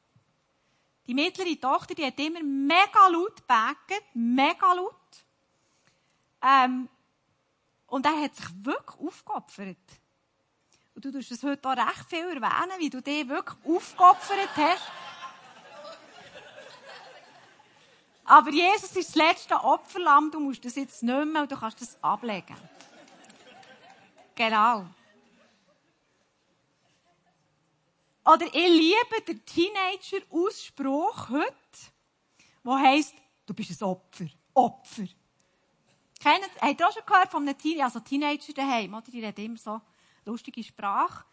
Die 1.07 1.15
mittlere 1.15 1.61
Tochter, 1.61 1.95
die 1.95 2.07
hat 2.07 2.19
immer 2.19 2.43
mega 2.43 3.09
laut 3.09 3.37
gebeten, 3.37 4.05
mega 4.15 4.73
laut. 4.73 4.95
Ähm, 6.43 6.89
und 7.87 8.07
er 8.07 8.21
hat 8.23 8.35
sich 8.37 8.47
wirklich 8.63 8.99
aufgeopfert. 8.99 9.77
Und 10.95 11.05
du 11.05 11.13
tust 11.13 11.31
es 11.33 11.43
heute 11.43 11.69
auch 11.69 11.77
recht 11.77 12.09
viel 12.09 12.27
erwähnen, 12.27 12.79
wie 12.79 12.91
du 12.91 13.03
dich 13.03 13.29
wirklich 13.29 13.57
aufgeopfert 13.65 14.57
hast. 14.57 14.83
Aber 18.25 18.51
Jesus 18.51 18.97
ist 18.97 19.09
das 19.11 19.15
letzte 19.15 19.55
Opferlamm, 19.55 20.31
du 20.31 20.41
musst 20.41 20.65
das 20.65 20.77
jetzt 20.77 21.03
nicht 21.03 21.27
mehr 21.27 21.43
und 21.43 21.53
du 21.53 21.57
kannst 21.57 21.81
das 21.81 22.03
ablegen. 22.03 22.57
Genau. 24.35 24.87
Oder 28.25 28.47
ich 28.47 28.55
liebe 28.55 29.23
den 29.27 29.45
Teenager-Ausspruch 29.45 31.29
heute, 31.29 31.55
der 32.65 32.79
heisst, 32.79 33.15
du 33.45 33.53
bist 33.53 33.83
ein 33.83 33.89
Opfer. 33.89 34.27
Opfer. 34.55 35.07
Kennt, 36.21 36.49
habt 36.61 36.81
ihr 36.81 36.89
auch 36.89 36.93
schon 36.93 37.05
gehört 37.05 37.31
von 37.31 37.43
einem 37.43 37.59
Teenager, 37.59 37.85
also 37.85 38.01
Teenager 38.01 38.53
daheim, 38.55 38.95
oder? 38.95 39.11
Die 39.11 39.23
reden 39.23 39.45
immer 39.45 39.59
so 39.59 39.81
lustige 40.25 40.65
Sprache. 40.65 41.25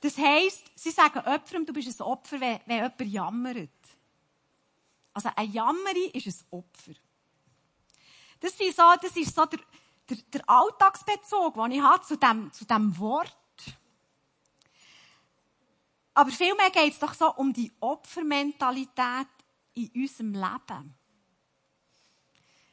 Das 0.00 0.18
heisst, 0.18 0.72
sie 0.74 0.90
sagen 0.90 1.20
Opfer, 1.20 1.60
du 1.60 1.72
bist 1.72 2.00
ein 2.00 2.06
Opfer, 2.06 2.40
wenn, 2.40 2.60
wenn 2.66 2.76
jemand 2.76 3.00
jammert. 3.02 3.70
Also 5.12 5.30
ein 5.36 5.52
Jammeri 5.52 6.10
ist 6.12 6.26
ein 6.26 6.46
Opfer. 6.50 6.92
Das, 8.40 8.58
sind 8.58 8.74
so, 8.74 8.82
das 9.00 9.16
ist 9.16 9.34
so 9.34 9.46
der, 9.46 9.60
der, 10.10 10.16
der 10.16 10.50
Alltagsbezug, 10.50 11.54
den 11.54 11.70
ich 11.70 11.80
habe 11.80 12.04
zu 12.04 12.16
dem, 12.16 12.52
zu 12.52 12.64
dem 12.64 12.98
Wort. 12.98 13.36
Aber 16.16 16.30
vielmehr 16.30 16.70
geht 16.70 16.94
es 16.94 16.98
doch 16.98 17.12
so 17.12 17.30
um 17.34 17.52
die 17.52 17.70
Opfermentalität 17.78 19.28
in 19.74 19.90
unserem 19.94 20.32
Leben. 20.32 20.94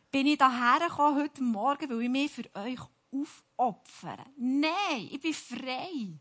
Bin 0.10 0.28
ich 0.28 0.38
daher 0.38 0.88
gekommen 0.88 1.22
heute 1.22 1.44
Morgen, 1.44 1.90
weil 1.90 2.04
ich 2.04 2.10
mich 2.10 2.32
für 2.32 2.50
euch 2.56 2.80
aufopfere? 3.12 4.24
Nein, 4.38 5.10
ich 5.12 5.20
bin 5.20 5.34
frei. 5.34 6.14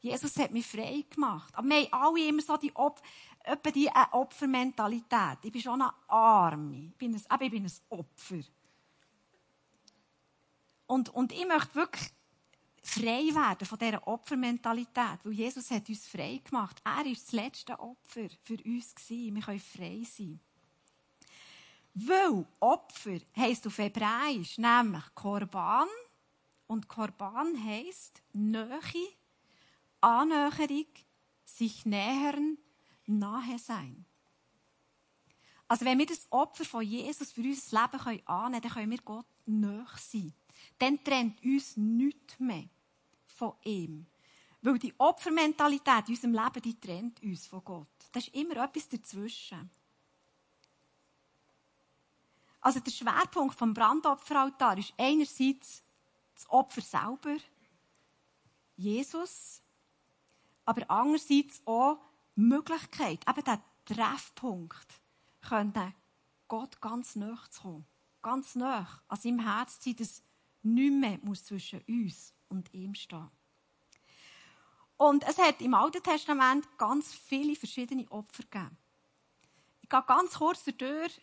Jesus 0.00 0.36
hat 0.36 0.52
mich 0.52 0.64
frei 0.64 1.04
gemacht. 1.10 1.52
Aber 1.56 1.66
wir 1.66 1.90
haben 1.90 1.92
alle 1.92 2.28
immer 2.28 2.42
so 2.42 2.56
die, 2.56 2.70
Op 2.76 3.02
etwa 3.42 3.70
die 3.72 3.86
äh, 3.86 4.06
Opfermentalität. 4.12 5.38
Ich 5.42 5.50
bin 5.50 5.60
schon 5.60 5.82
eine 5.82 5.92
Arme. 6.06 6.90
Ich 6.92 6.96
bin 6.96 7.14
ein, 7.14 7.40
ich 7.42 7.50
bin 7.50 7.64
ein 7.64 7.72
Opfer. 7.88 8.42
Und, 10.86 11.08
und 11.08 11.32
ich 11.32 11.48
möchte 11.48 11.74
wirklich 11.74 12.12
frei 12.84 13.34
werden 13.34 13.66
von 13.66 13.78
dieser 13.78 14.06
Opfermentalität, 14.06 15.24
weil 15.24 15.32
Jesus 15.32 15.70
hat 15.70 15.88
uns 15.88 16.06
frei 16.06 16.40
gemacht. 16.44 16.80
Er 16.84 17.06
ist 17.06 17.26
das 17.26 17.32
letzte 17.32 17.78
Opfer 17.80 18.28
für 18.42 18.62
uns 18.62 18.94
gewesen. 18.94 19.34
Wir 19.34 19.42
können 19.42 19.60
frei 19.60 20.02
sein. 20.04 20.38
Weil 21.94 22.46
Opfer 22.60 23.20
heisst 23.36 23.66
auf 23.66 23.78
Hebräisch 23.78 24.58
nämlich 24.58 25.04
Korban 25.14 25.88
und 26.66 26.88
Korban 26.88 27.64
heisst 27.64 28.22
Nähe, 28.32 28.80
Annäherung, 30.00 30.86
sich 31.44 31.86
nähern, 31.86 32.58
nahe 33.06 33.58
sein. 33.58 34.04
Also 35.68 35.84
wenn 35.86 35.98
wir 35.98 36.06
das 36.06 36.26
Opfer 36.30 36.64
von 36.64 36.82
Jesus 36.82 37.32
für 37.32 37.40
unser 37.40 37.80
Leben 37.80 38.26
annehmen 38.26 38.28
können, 38.28 38.62
dann 38.62 38.72
können 38.72 38.90
wir 38.90 39.02
Gott 39.02 39.26
nahe 39.46 39.86
sein. 39.98 40.34
Dann 40.78 41.02
trennt 41.02 41.42
uns 41.44 41.76
nichts 41.76 42.38
mehr 42.38 42.68
von 43.34 43.54
ihm. 43.64 44.06
Weil 44.62 44.78
die 44.78 44.94
Opfermentalität 44.98 46.08
in 46.08 46.14
unserem 46.14 46.32
Leben, 46.32 46.62
die 46.62 46.80
trennt 46.80 47.22
uns 47.22 47.46
von 47.46 47.64
Gott. 47.64 47.88
Da 48.12 48.18
ist 48.18 48.34
immer 48.34 48.56
etwas 48.64 48.88
dazwischen. 48.88 49.70
Also 52.60 52.80
der 52.80 52.90
Schwerpunkt 52.90 53.54
vom 53.54 53.74
Brandopferaltar 53.74 54.78
ist 54.78 54.94
einerseits 54.96 55.82
das 56.34 56.48
Opfer 56.48 56.80
selber, 56.80 57.36
Jesus, 58.76 59.62
aber 60.64 60.90
andererseits 60.90 61.60
auch 61.66 61.98
die 62.36 62.40
Möglichkeit, 62.40 63.20
eben 63.28 63.44
der 63.44 63.62
Treffpunkt, 63.84 64.86
können 65.42 65.94
Gott 66.48 66.80
ganz 66.80 67.16
nah 67.16 67.38
zu 67.50 67.62
kommen. 67.62 67.86
Ganz 68.22 68.54
nah 68.54 69.02
an 69.08 69.20
seinem 69.20 69.40
Herz 69.40 69.78
zu 69.78 69.90
sein, 69.90 69.96
dass 69.96 70.22
nichts 70.62 71.22
mehr 71.22 71.34
zwischen 71.34 71.82
uns 71.86 72.32
und 72.54 72.72
ihm 72.72 72.94
stehen. 72.94 73.30
Und 74.96 75.24
es 75.28 75.38
hat 75.38 75.60
im 75.60 75.74
Alten 75.74 76.02
Testament 76.02 76.66
ganz 76.78 77.12
viele 77.12 77.56
verschiedene 77.56 78.10
Opfer 78.10 78.44
gegeben. 78.44 78.76
Ich 79.82 79.88
gehe 79.88 80.02
ganz 80.06 80.34
kurz 80.34 80.64
durch 80.64 81.20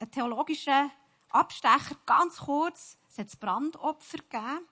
einen 0.00 0.10
theologischen 0.10 0.90
Abstecher, 1.30 1.96
ganz 2.04 2.38
kurz. 2.38 2.98
Es 3.08 3.18
hat 3.18 3.26
das 3.26 3.36
Brandopfer 3.36 4.18
gegeben. 4.18 4.66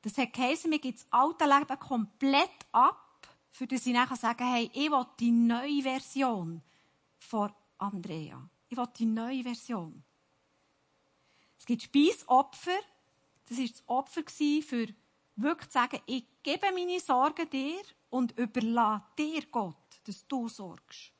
Das 0.00 0.18
hat 0.18 0.32
geheißen, 0.32 0.68
mir 0.68 0.80
gibt 0.80 0.98
das 0.98 1.06
alte 1.10 1.44
Leben 1.44 1.78
komplett 1.78 2.66
ab, 2.72 3.28
für 3.52 3.66
das 3.66 3.86
ich 3.86 3.92
dann 3.92 4.16
sagen 4.16 4.50
hey, 4.50 4.70
ich 4.72 4.90
will 4.90 5.06
die 5.20 5.30
neue 5.30 5.82
Version 5.82 6.62
von 7.18 7.52
Andrea. 7.78 8.48
Ich 8.68 8.76
will 8.76 8.88
die 8.98 9.06
neue 9.06 9.42
Version. 9.42 10.02
Es 11.58 11.66
gibt 11.66 11.82
Speisopfer, 11.82 12.80
das 13.52 13.58
war 13.58 13.68
das 13.68 13.82
Opfer 13.86 14.22
für 14.62 14.88
wirklich 15.36 15.68
zu 15.68 15.72
sagen, 15.72 16.00
ich 16.06 16.24
gebe 16.42 16.72
meine 16.72 17.00
Sorgen 17.00 17.48
dir 17.48 17.82
und 18.10 18.38
überlasse 18.38 19.04
dir 19.18 19.46
Gott, 19.46 19.76
dass 20.04 20.26
du 20.26 20.48
sorgst. 20.48 21.12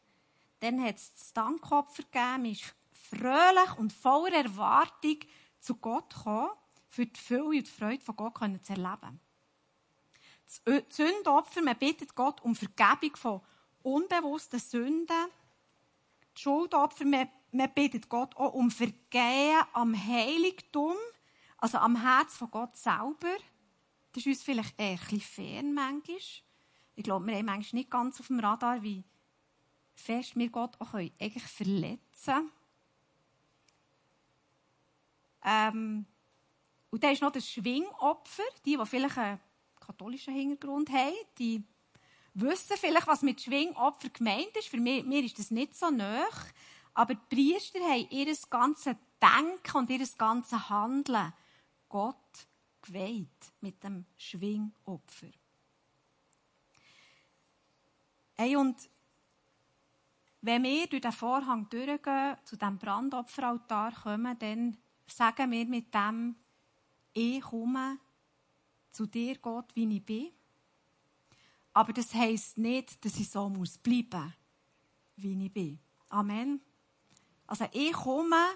Dann 0.60 0.82
hat 0.82 0.96
es 0.96 1.12
das 1.14 1.32
Dankopfer 1.32 2.04
gegeben. 2.04 2.44
Ist 2.46 2.74
fröhlich 2.92 3.78
und 3.78 3.92
voller 3.92 4.44
Erwartung 4.44 5.18
zu 5.58 5.74
Gott 5.76 6.14
gekommen, 6.14 6.50
für 6.88 7.06
die 7.06 7.18
Fülle 7.18 7.44
und 7.44 7.66
die 7.66 7.70
Freude 7.70 8.04
von 8.04 8.16
Gott 8.16 8.38
zu 8.62 8.72
erleben. 8.72 9.20
Das 10.44 10.62
Sündopfer, 10.90 11.62
man 11.62 11.78
bittet 11.78 12.14
Gott 12.14 12.42
um 12.42 12.54
Vergebung 12.54 13.16
von 13.16 13.40
unbewussten 13.82 14.60
Sünden. 14.60 15.06
Das 15.06 16.42
Schuldopfer, 16.42 17.04
man 17.06 17.28
bittet 17.74 18.08
Gott 18.08 18.36
auch 18.36 18.52
um 18.52 18.70
Vergehen 18.70 19.62
am 19.72 19.94
Heiligtum, 19.94 20.96
also 21.62 21.78
am 21.78 21.94
Herz 21.94 22.36
von 22.36 22.50
Gott 22.50 22.76
selber. 22.76 23.36
Das 24.12 24.26
ist 24.26 24.26
uns 24.26 24.42
vielleicht 24.42 24.78
eher 24.78 24.90
ein 24.90 24.98
bisschen 24.98 25.20
fern 25.20 25.74
manchmal. 25.74 26.18
Ich 26.96 27.04
glaube, 27.04 27.26
wir 27.26 27.36
haben 27.36 27.46
manchmal 27.46 27.80
nicht 27.80 27.90
ganz 27.90 28.18
auf 28.18 28.26
dem 28.26 28.40
Radar, 28.40 28.82
wie 28.82 29.04
fest 29.94 30.36
wir 30.36 30.50
Gott 30.50 30.78
auch 30.80 30.92
eigentlich 30.94 31.42
verletzen. 31.44 32.50
Ähm, 35.44 36.04
und 36.90 37.04
dann 37.04 37.12
ist 37.12 37.22
noch 37.22 37.30
das 37.30 37.48
Schwingopfer. 37.48 38.42
Die, 38.66 38.76
die 38.76 38.86
vielleicht 38.86 39.18
einen 39.18 39.40
katholischen 39.78 40.34
Hintergrund 40.34 40.90
haben, 40.90 41.14
die 41.38 41.62
wissen 42.34 42.76
vielleicht, 42.76 43.06
was 43.06 43.22
mit 43.22 43.40
Schwingopfer 43.40 44.08
gemeint 44.08 44.56
ist. 44.56 44.68
Für 44.68 44.78
mich, 44.78 45.04
mir 45.04 45.22
ist 45.22 45.38
das 45.38 45.52
nicht 45.52 45.76
so 45.76 45.90
nah. 45.90 46.26
Aber 46.92 47.14
die 47.14 47.36
Priester 47.36 47.78
haben 47.78 48.08
ihr 48.10 48.36
ganzes 48.50 48.96
Denken 49.20 49.76
und 49.76 49.90
ihr 49.90 50.04
ganzes 50.18 50.68
Handeln 50.68 51.32
Gott 51.92 52.48
geweiht 52.80 53.52
mit 53.60 53.84
dem 53.84 54.06
Schwingopfer. 54.16 55.28
Hey, 58.32 58.56
und 58.56 58.88
wenn 60.40 60.62
wir 60.62 60.86
durch 60.86 61.02
den 61.02 61.12
Vorhang 61.12 61.68
durchgehen, 61.68 62.38
zu 62.44 62.56
dem 62.56 62.78
Brandopferaltar 62.78 63.92
kommen, 63.92 64.38
dann 64.38 64.78
sagen 65.06 65.50
wir 65.50 65.66
mit 65.66 65.92
dem, 65.94 66.34
ich 67.12 67.42
komme 67.42 67.98
zu 68.90 69.04
dir, 69.04 69.36
Gott, 69.38 69.76
wie 69.76 69.94
ich 69.94 70.04
bin. 70.04 70.32
Aber 71.74 71.92
das 71.92 72.14
heisst 72.14 72.56
nicht, 72.56 73.04
dass 73.04 73.18
ich 73.18 73.28
so 73.28 73.50
muss 73.50 73.76
bleiben, 73.76 74.32
wie 75.16 75.44
ich 75.44 75.52
bin. 75.52 75.78
Amen. 76.08 76.62
Also 77.46 77.66
ich 77.70 77.92
komme 77.92 78.46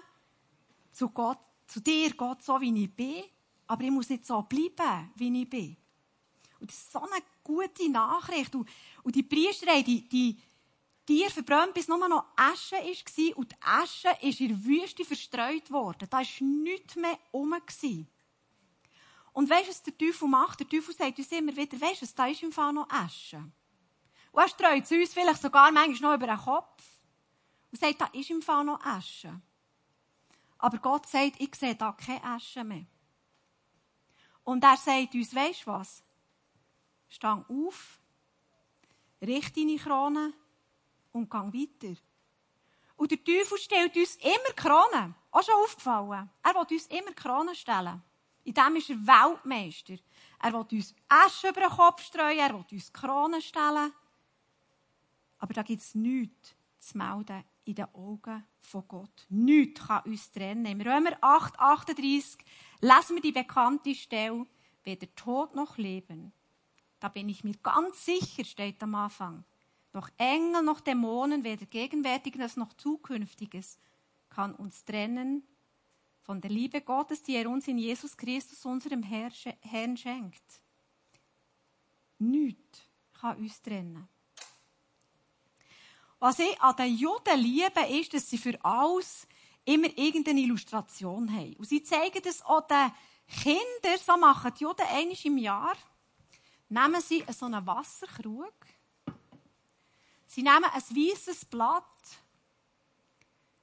zu 0.91 1.09
Gott, 1.09 1.37
zu 1.67 1.81
dir, 1.81 2.13
Gott, 2.15 2.41
so 2.43 2.59
wie 2.61 2.83
ich 2.83 2.91
bin, 2.91 3.23
aber 3.67 3.83
ich 3.83 3.91
muss 3.91 4.09
nicht 4.09 4.25
so 4.25 4.41
bleiben, 4.41 5.11
wie 5.15 5.41
ich 5.41 5.49
bin. 5.49 5.77
Und 6.59 6.71
das 6.71 6.77
ist 6.77 6.91
so 6.91 6.99
eine 6.99 7.21
gute 7.43 7.89
Nachricht. 7.89 8.55
Und, 8.55 8.67
und 9.03 9.15
die 9.15 9.23
Priester 9.23 9.81
die, 9.83 10.07
die 10.07 10.39
Tiere 11.05 11.29
verbrannt, 11.29 11.73
bis 11.73 11.87
nur 11.87 12.07
noch 12.07 12.25
Asche 12.35 12.75
war. 12.75 13.37
Und 13.37 13.51
die 13.51 13.55
Asche 13.61 14.09
ist 14.21 14.39
in 14.39 14.49
der 14.49 14.65
Wüste 14.65 15.05
verstreut 15.05 15.69
worden. 15.71 16.07
Da 16.09 16.17
war 16.17 16.25
nichts 16.39 16.95
mehr 16.95 17.17
rum. 17.31 17.55
Und 19.33 19.49
weißt 19.49 19.67
du, 19.67 19.69
was 19.69 19.83
der 19.83 19.97
Teufel 19.97 20.27
macht? 20.27 20.59
Der 20.59 20.67
Teufel 20.67 20.95
sagt 20.95 21.19
uns 21.19 21.31
immer 21.31 21.55
wieder, 21.55 21.79
weißt 21.79 22.01
du, 22.01 22.07
da 22.15 22.27
ist 22.27 22.43
im 22.43 22.51
Fall 22.51 22.73
noch 22.73 22.89
Asche. 22.89 23.37
Und 24.31 24.41
er 24.41 24.49
streut 24.49 24.83
es 24.83 24.91
uns 24.91 25.13
vielleicht 25.13 25.41
sogar 25.41 25.71
manchmal 25.71 26.11
noch 26.11 26.17
über 26.17 26.27
den 26.27 26.43
Kopf. 26.43 26.83
Und 27.71 27.79
sagt, 27.79 28.01
da 28.01 28.05
ist 28.07 28.29
im 28.29 28.41
Fall 28.41 28.63
noch 28.63 28.83
Asche. 28.83 29.39
Aber 30.57 30.77
Gott 30.79 31.05
sagt, 31.07 31.39
ich 31.39 31.53
sehe 31.55 31.75
da 31.75 31.91
keine 31.91 32.23
Asche 32.23 32.63
mehr. 32.63 32.85
Und 34.43 34.63
er 34.63 34.77
sagt 34.77 35.13
uns, 35.13 35.29
du 35.31 35.65
was? 35.65 36.03
Stang 37.09 37.45
auf, 37.47 37.99
richte 39.21 39.59
deine 39.59 39.77
Krone 39.77 40.33
und 41.11 41.29
gang 41.29 41.53
weiter. 41.53 41.99
Und 42.95 43.11
der 43.11 43.23
Teufel 43.23 43.57
stellt 43.57 43.95
uns 43.95 44.15
immer 44.17 44.53
Kronen. 44.55 45.15
Auch 45.31 45.43
schon 45.43 45.53
aufgefallen. 45.55 46.29
Er 46.43 46.55
will 46.55 46.65
uns 46.71 46.87
immer 46.87 47.13
Kronen 47.13 47.55
stellen. 47.55 48.01
In 48.43 48.53
dem 48.53 48.75
ist 48.77 48.89
er 48.89 48.95
Weltmeister. 48.95 49.97
Er 50.41 50.53
will 50.53 50.65
uns 50.71 50.95
Asche 51.07 51.49
über 51.49 51.61
den 51.61 51.69
Kopf 51.69 52.01
streuen, 52.01 52.39
er 52.39 52.53
will 52.53 52.65
uns 52.71 52.91
Kronen 52.91 53.41
stellen. 53.41 53.93
Aber 55.37 55.53
da 55.53 55.61
gibt 55.61 55.81
es 55.81 55.93
nichts 55.93 56.56
zu 56.89 56.97
melden 56.97 57.43
in 57.65 57.75
den 57.75 57.93
Augen 57.93 58.45
von 58.59 58.87
Gott. 58.87 59.25
Nichts 59.29 59.85
kann 59.85 60.03
uns 60.03 60.31
trennen. 60.31 60.65
Im 60.65 60.81
Römer 60.81 61.17
8, 61.21 61.59
38 61.59 62.37
lesen 62.81 63.15
wir 63.15 63.21
die 63.21 63.31
bekannte 63.31 63.93
Stelle, 63.93 64.45
weder 64.83 65.13
Tod 65.15 65.55
noch 65.55 65.77
Leben. 65.77 66.31
Da 66.99 67.09
bin 67.09 67.29
ich 67.29 67.43
mir 67.43 67.55
ganz 67.61 68.05
sicher, 68.05 68.43
steht 68.43 68.81
am 68.81 68.95
Anfang. 68.95 69.43
Noch 69.93 70.09
Engel, 70.17 70.63
noch 70.63 70.79
Dämonen, 70.79 71.43
weder 71.43 71.65
Gegenwärtiges 71.65 72.55
noch 72.57 72.73
Zukünftiges 72.73 73.77
kann 74.29 74.53
uns 74.55 74.85
trennen 74.85 75.43
von 76.21 76.41
der 76.41 76.51
Liebe 76.51 76.81
Gottes, 76.81 77.23
die 77.23 77.35
er 77.35 77.49
uns 77.49 77.67
in 77.67 77.77
Jesus 77.77 78.17
Christus, 78.17 78.65
unserem 78.65 79.01
Herrn, 79.01 79.97
schenkt. 79.97 80.61
Nichts 82.19 82.83
kann 83.13 83.37
uns 83.37 83.61
trennen. 83.61 84.07
Was 86.19 86.39
ich 86.39 86.59
an 86.61 86.75
den 86.75 86.95
Juden 86.95 87.39
liebe, 87.39 87.81
ist, 87.89 88.13
dass 88.13 88.29
sie 88.29 88.37
für 88.37 88.57
alles 88.63 89.27
immer 89.65 89.89
irgendeine 89.97 90.39
Illustration 90.39 91.31
haben. 91.31 91.55
Und 91.55 91.67
sie 91.67 91.83
zeigen 91.83 92.21
das 92.23 92.43
auch 92.43 92.67
den 92.67 92.91
Kindern, 93.27 93.99
so 94.03 94.17
machen 94.17 94.51
die 94.57 94.63
Juden 94.63 94.85
einmal 94.87 95.17
im 95.23 95.37
Jahr, 95.37 95.75
nehmen 96.69 97.01
sie 97.01 97.23
so 97.31 97.45
einen 97.45 97.65
Wasserkrug 97.65 98.53
Sie 100.37 100.43
nehmen 100.43 100.65
ein 100.65 100.81
weißes 100.81 101.45
Blatt. 101.45 101.83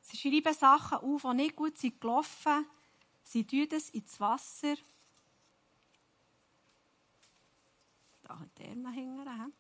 Sie 0.01 0.17
schreiben 0.17 0.53
Sachen 0.53 0.99
auf, 0.99 1.23
die 1.23 1.35
nicht 1.35 1.55
gut 1.55 1.79
sind 1.79 2.01
gelaufen. 2.01 2.67
Sie 3.23 3.47
tun 3.47 3.69
es 3.71 3.91
ins 3.91 4.19
Wasser. 4.19 4.75
Da 8.23 8.41
hat 8.41 8.59
der 8.59 8.75
mal 8.75 8.93
hängen. 8.93 9.55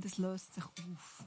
Und 0.00 0.06
es 0.06 0.16
löst 0.16 0.54
sich 0.54 0.64
auf. 0.64 1.24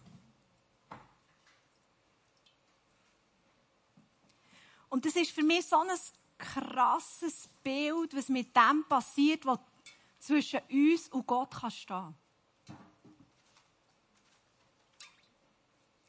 Und 4.90 5.06
das 5.06 5.16
ist 5.16 5.30
für 5.30 5.44
mich 5.44 5.64
so 5.64 5.76
ein 5.78 5.90
krasses 6.40 7.50
Bild, 7.62 8.16
was 8.16 8.30
mit 8.30 8.56
dem 8.56 8.84
passiert, 8.90 9.46
was 9.46 9.60
zwischen 10.20 10.62
uns 10.72 11.08
und 11.10 11.28
Gott 11.28 11.52
kann 11.52 11.70
stehen 11.70 12.16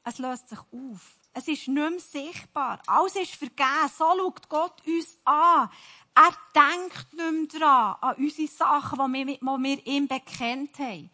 Es 0.02 0.16
löst 0.16 0.48
sich 0.48 0.58
auf. 0.58 1.18
Es 1.34 1.46
ist 1.46 1.68
nicht 1.68 1.68
mehr 1.68 2.00
sichtbar. 2.00 2.80
Alles 2.86 3.16
ist 3.16 3.34
vergeben. 3.34 3.90
So 3.94 4.04
schaut 4.16 4.48
Gott 4.48 4.86
uns 4.86 5.18
an. 5.26 5.68
Er 6.14 6.34
denkt 6.54 7.12
nicht 7.12 7.52
mehr 7.52 7.60
daran, 7.60 7.96
an 8.00 8.16
unsere 8.16 8.48
Sachen, 8.48 9.12
die 9.12 9.26
wir, 9.26 9.36
die 9.36 9.42
wir 9.42 9.86
ihm 9.86 10.08
bekennt 10.08 10.78
haben. 10.78 11.10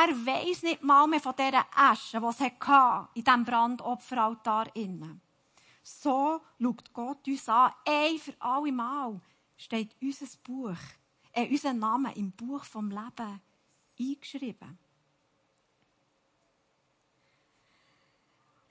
Er 0.00 0.14
weiss 0.26 0.62
nicht 0.62 0.84
mal 0.84 1.08
mehr 1.08 1.18
von 1.18 1.34
dieser 1.36 1.66
Asche, 1.74 2.20
die 2.20 2.26
es 2.26 2.40
in 2.40 3.24
diesem 3.24 3.44
Brandopferaltar 3.44 4.76
innen. 4.76 5.20
So 5.82 6.40
schaut 6.62 6.92
Gott 6.92 7.26
uns 7.26 7.48
an. 7.48 7.72
Ein 7.84 8.18
für 8.18 8.34
alle 8.38 8.70
Mal 8.70 9.20
steht 9.56 9.96
unser 10.00 10.26
Buch, 10.44 10.76
äh, 11.32 11.48
unser 11.48 11.72
Name 11.72 12.14
im 12.14 12.30
Buch 12.30 12.64
vom 12.64 12.90
Leben 12.90 13.40
eingeschrieben. 13.98 14.78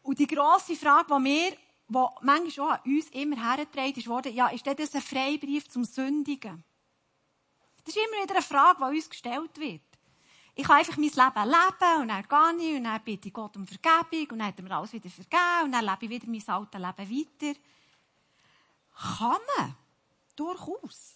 Und 0.04 0.20
die 0.20 0.28
grosse 0.28 0.78
Frage, 0.78 1.14
die 1.14 1.26
wir, 1.26 1.52
die 1.52 2.06
manchmal 2.22 2.70
auch 2.70 2.72
an 2.72 2.80
uns 2.86 3.10
immer 3.10 3.36
hergetragen 3.36 3.98
ist, 3.98 4.08
wurde, 4.08 4.30
ja, 4.30 4.48
ist 4.48 4.66
das 4.66 4.96
ein 4.96 5.02
Freibrief 5.02 5.68
zum 5.68 5.84
Sündigen? 5.84 6.64
Das 7.84 7.94
ist 7.94 8.02
immer 8.02 8.24
wieder 8.24 8.36
eine 8.36 8.44
Frage, 8.44 8.78
die 8.80 8.96
uns 8.96 9.10
gestellt 9.10 9.60
wird. 9.60 9.87
Ich 10.60 10.64
kann 10.64 10.78
einfach 10.78 10.98
mein 10.98 11.04
Leben 11.04 11.52
leben 11.52 12.02
und 12.02 12.08
dann 12.08 12.58
gehe 12.58 12.72
ich 12.72 12.78
und 12.78 12.84
dann 12.84 13.02
bitte 13.04 13.28
ich 13.28 13.34
Gott 13.34 13.56
um 13.56 13.68
Vergebung 13.68 14.32
und 14.32 14.40
dann 14.40 14.48
hat 14.48 14.58
er 14.58 14.64
mir 14.64 14.76
alles 14.76 14.92
wieder 14.92 15.08
vergeben 15.08 15.66
und 15.66 15.72
dann 15.72 15.86
lebe 15.86 16.06
ich 16.06 16.10
wieder 16.10 16.28
mein 16.28 16.50
altes 16.50 16.82
Leben 16.82 17.30
weiter. 17.44 17.60
Kann 19.20 19.38
man. 19.56 19.76
Durchaus. 20.36 21.16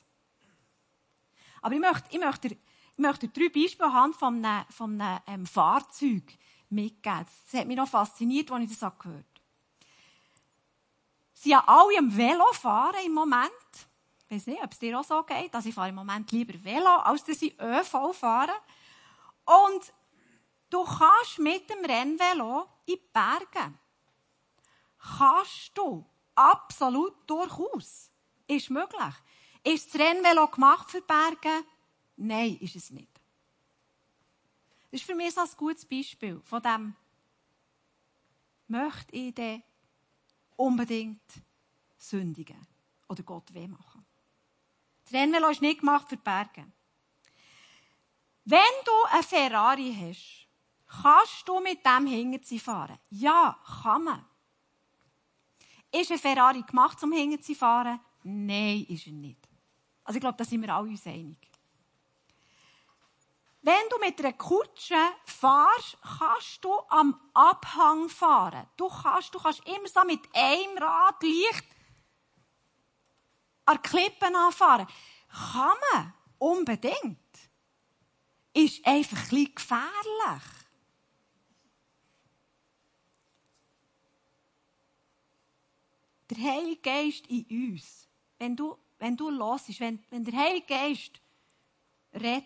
Aber 1.59 1.73
ich 1.73 1.81
möchte, 1.81 2.03
ich 2.11 2.19
möchte, 2.19 2.47
ich 2.49 2.57
möchte 2.97 3.27
drei 3.29 3.49
Beispiele 3.49 3.89
anhand 3.89 4.15
von 4.15 4.45
einem, 4.45 4.65
von 4.69 5.01
einem 5.01 5.21
ähm, 5.25 5.45
Fahrzeug 5.47 6.37
mitgeben. 6.69 7.25
Das 7.51 7.59
hat 7.59 7.67
mich 7.67 7.77
noch 7.77 7.89
fasziniert, 7.89 8.51
als 8.51 8.71
ich 8.71 8.77
das 8.77 8.99
gehört 8.99 9.17
habe. 9.17 9.25
Sie 11.33 11.49
sind 11.49 11.51
ja 11.53 11.63
alle 11.65 11.97
am 11.97 12.15
Velo 12.15 12.45
fahren 12.53 13.03
im 13.03 13.13
Moment. 13.13 13.49
Ich 14.29 14.35
weiß 14.35 14.45
nicht, 14.45 14.63
ob 14.63 14.71
es 14.71 14.77
dir 14.77 14.99
auch 14.99 15.03
so 15.03 15.23
geht. 15.23 15.55
Also 15.55 15.67
ich 15.67 15.73
fahre 15.73 15.89
im 15.89 15.95
Moment 15.95 16.31
lieber 16.31 16.63
Velo, 16.63 16.97
als 16.97 17.23
dass 17.23 17.41
ich 17.41 17.59
ÖV 17.59 18.13
fahre. 18.13 18.53
Und 19.45 19.93
du 20.69 20.83
kannst 20.83 21.39
mit 21.39 21.69
dem 21.69 21.83
Rennvelo 21.83 22.67
in 22.85 22.95
die 22.95 23.01
Berge. 23.11 23.73
Kannst 25.17 25.71
du. 25.75 26.05
Absolut 26.35 27.29
durchaus. 27.29 28.11
Ist 28.47 28.69
möglich. 28.69 29.15
Ist 29.63 29.93
das 29.93 30.01
Rennvelo 30.01 30.47
gemacht 30.47 30.89
für 30.89 31.01
Berge? 31.01 31.65
Nein, 32.17 32.57
ist 32.61 32.75
es 32.75 32.89
nicht. 32.89 33.11
Das 34.89 34.99
ist 35.01 35.05
für 35.05 35.15
mich 35.15 35.33
so 35.33 35.41
ein 35.41 35.49
gutes 35.57 35.85
Beispiel 35.85 36.41
von 36.43 36.61
dem, 36.61 36.95
möchte 38.67 39.15
ich 39.15 39.33
denn 39.33 39.63
unbedingt 40.55 41.21
sündigen 41.97 42.67
oder 43.07 43.23
Gott 43.23 43.53
weh 43.53 43.67
machen. 43.67 44.05
Das 45.05 45.13
Rennvelo 45.13 45.49
ist 45.49 45.61
nicht 45.61 45.79
gemacht 45.79 46.09
für 46.09 46.17
Berge. 46.17 46.71
Wenn 48.43 48.59
du 48.85 48.91
ein 49.11 49.23
Ferrari 49.23 49.95
hast, 49.99 50.47
kannst 51.01 51.47
du 51.47 51.59
mit 51.59 51.85
dem 51.85 52.07
Hinterzi 52.07 52.59
fahren? 52.59 52.97
Ja, 53.09 53.57
kann 53.83 54.03
man. 54.03 54.25
Ist 55.91 56.11
ein 56.11 56.17
Ferrari 56.17 56.63
gemacht 56.63 56.99
zum 56.99 57.11
Hinterzi 57.11 57.53
fahren? 57.53 57.99
Nein, 58.23 58.85
ist 58.87 59.07
er 59.07 59.13
nicht. 59.13 59.47
Also 60.03 60.17
ich 60.17 60.21
glaube, 60.21 60.37
da 60.37 60.43
sind 60.43 60.61
wir 60.61 60.73
alle 60.73 60.89
uns 60.89 61.05
einig. 61.05 61.37
Wenn 63.63 63.89
du 63.89 63.99
mit 63.99 64.19
einer 64.19 64.33
Kutsche 64.33 64.95
fahrst, 65.23 65.97
kannst 66.17 66.63
du 66.63 66.73
am 66.89 67.19
Abhang 67.33 68.09
fahren. 68.09 68.67
Du 68.75 68.89
kannst, 68.89 69.33
du 69.35 69.39
kannst 69.39 69.61
immer 69.67 69.87
so 69.87 70.03
mit 70.03 70.21
einem 70.33 70.77
Rad 70.79 71.21
leicht 71.21 71.65
an 73.65 73.81
Klippen 73.81 74.35
anfahren. 74.35 74.87
Kann 75.29 75.77
man. 75.93 76.13
Unbedingt. 76.39 77.19
Ist 78.53 78.85
einfach 78.85 79.17
ein 79.17 79.29
bisschen 79.29 79.55
gefährlich. 79.55 80.43
Der 86.29 86.37
Heilige 86.37 86.81
Geist 86.81 87.27
in 87.27 87.73
uns, 87.73 88.07
wenn 88.39 88.55
du, 88.55 88.77
wenn 88.99 89.17
du 89.17 89.29
hörst, 89.31 89.79
wenn, 89.79 89.99
wenn 90.09 90.23
der 90.23 90.33
Heilige 90.33 90.65
Geist 90.65 91.21
redet, 92.13 92.45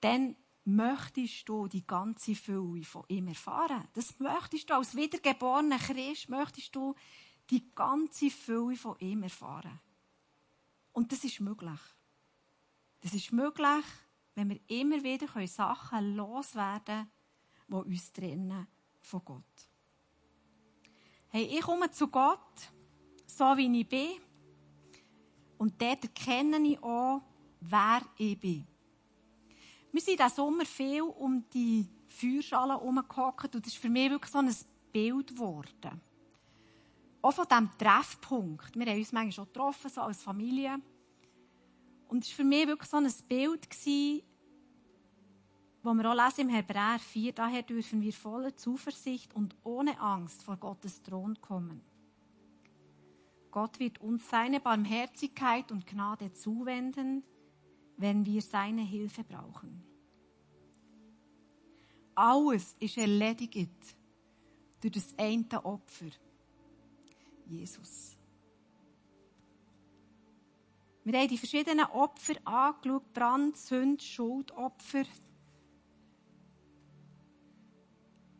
dann 0.00 0.36
möchtest 0.64 1.48
du 1.48 1.66
die 1.66 1.86
ganze 1.86 2.34
Fülle 2.34 2.84
von 2.84 3.04
ihm 3.08 3.28
erfahren. 3.28 3.88
Das 3.94 4.18
möchtest 4.18 4.68
du 4.70 4.74
als 4.74 4.94
wiedergeborener 4.94 5.78
Christ, 5.78 6.28
möchtest 6.28 6.74
du 6.76 6.94
die 7.50 7.74
ganze 7.74 8.30
Fülle 8.30 8.76
von 8.76 8.98
ihm 8.98 9.22
erfahren. 9.22 9.80
Und 10.92 11.10
das 11.10 11.24
ist 11.24 11.40
möglich. 11.40 11.80
Das 13.00 13.14
ist 13.14 13.32
möglich, 13.32 13.84
wenn 14.38 14.50
wir 14.50 14.60
immer 14.68 15.02
wieder 15.02 15.26
Sachen 15.48 16.14
loswerden 16.14 17.08
können, 17.66 17.84
die 17.84 17.90
uns 17.90 18.12
trennen 18.12 18.68
von 19.00 19.24
Gott. 19.24 19.42
Hey, 21.30 21.42
ich 21.42 21.60
komme 21.60 21.90
zu 21.90 22.06
Gott, 22.06 22.70
so 23.26 23.44
wie 23.56 23.80
ich 23.80 23.88
bin. 23.88 24.10
Und 25.58 25.82
dort 25.82 26.04
erkenne 26.04 26.58
ich 26.58 26.80
auch, 26.80 27.20
wer 27.62 28.00
ich 28.16 28.38
bin. 28.38 28.64
Wir 29.90 30.00
sind 30.00 30.20
diesen 30.20 30.30
Sommer 30.30 30.64
viel 30.64 31.02
um 31.02 31.44
die 31.52 31.88
Feuerschale 32.06 32.74
herumgehockt 32.74 33.56
und 33.56 33.66
das 33.66 33.72
ist 33.72 33.82
für 33.82 33.90
mich 33.90 34.08
wirklich 34.08 34.30
so 34.30 34.38
ein 34.38 34.54
Bild 34.92 35.30
geworden. 35.30 36.00
Auch 37.22 37.32
von 37.32 37.44
diesem 37.44 37.76
Treffpunkt. 37.76 38.76
Wir 38.76 38.86
haben 38.86 38.98
uns 38.98 39.10
manchmal 39.10 39.32
schon 39.32 39.46
getroffen, 39.46 39.90
so 39.90 40.00
als 40.02 40.22
Familie. 40.22 40.80
Und 42.08 42.24
es 42.24 42.30
war 42.30 42.36
für 42.36 42.44
mich 42.44 42.66
wirklich 42.66 42.90
so 42.90 42.96
ein 42.96 43.12
Bild, 43.28 43.68
wo 45.82 45.94
wir 45.94 46.10
auch 46.10 46.24
lesen 46.26 46.48
im 46.48 46.48
Hebräer 46.48 46.98
4, 46.98 47.32
daher 47.32 47.62
dürfen 47.62 48.02
wir 48.02 48.12
voller 48.12 48.56
Zuversicht 48.56 49.34
und 49.34 49.54
ohne 49.62 50.00
Angst 50.00 50.42
vor 50.42 50.56
Gottes 50.56 51.02
Thron 51.02 51.40
kommen. 51.40 51.82
Gott 53.50 53.78
wird 53.78 54.00
uns 54.00 54.28
seine 54.28 54.60
Barmherzigkeit 54.60 55.70
und 55.70 55.86
Gnade 55.86 56.32
zuwenden, 56.32 57.22
wenn 57.96 58.24
wir 58.26 58.42
seine 58.42 58.82
Hilfe 58.82 59.24
brauchen. 59.24 59.82
Alles 62.14 62.76
ist 62.80 62.98
erledigt 62.98 63.96
durch 64.80 64.92
das 64.92 65.14
eine 65.16 65.64
Opfer, 65.64 66.10
Jesus. 67.46 68.17
Wir 71.08 71.20
haben 71.20 71.28
die 71.28 71.38
verschiedenen 71.38 71.86
Opfer 71.86 72.34
angeschaut, 72.44 73.14
Brand, 73.14 73.56
Sünd, 73.56 74.02
Schuldopfer. 74.02 75.04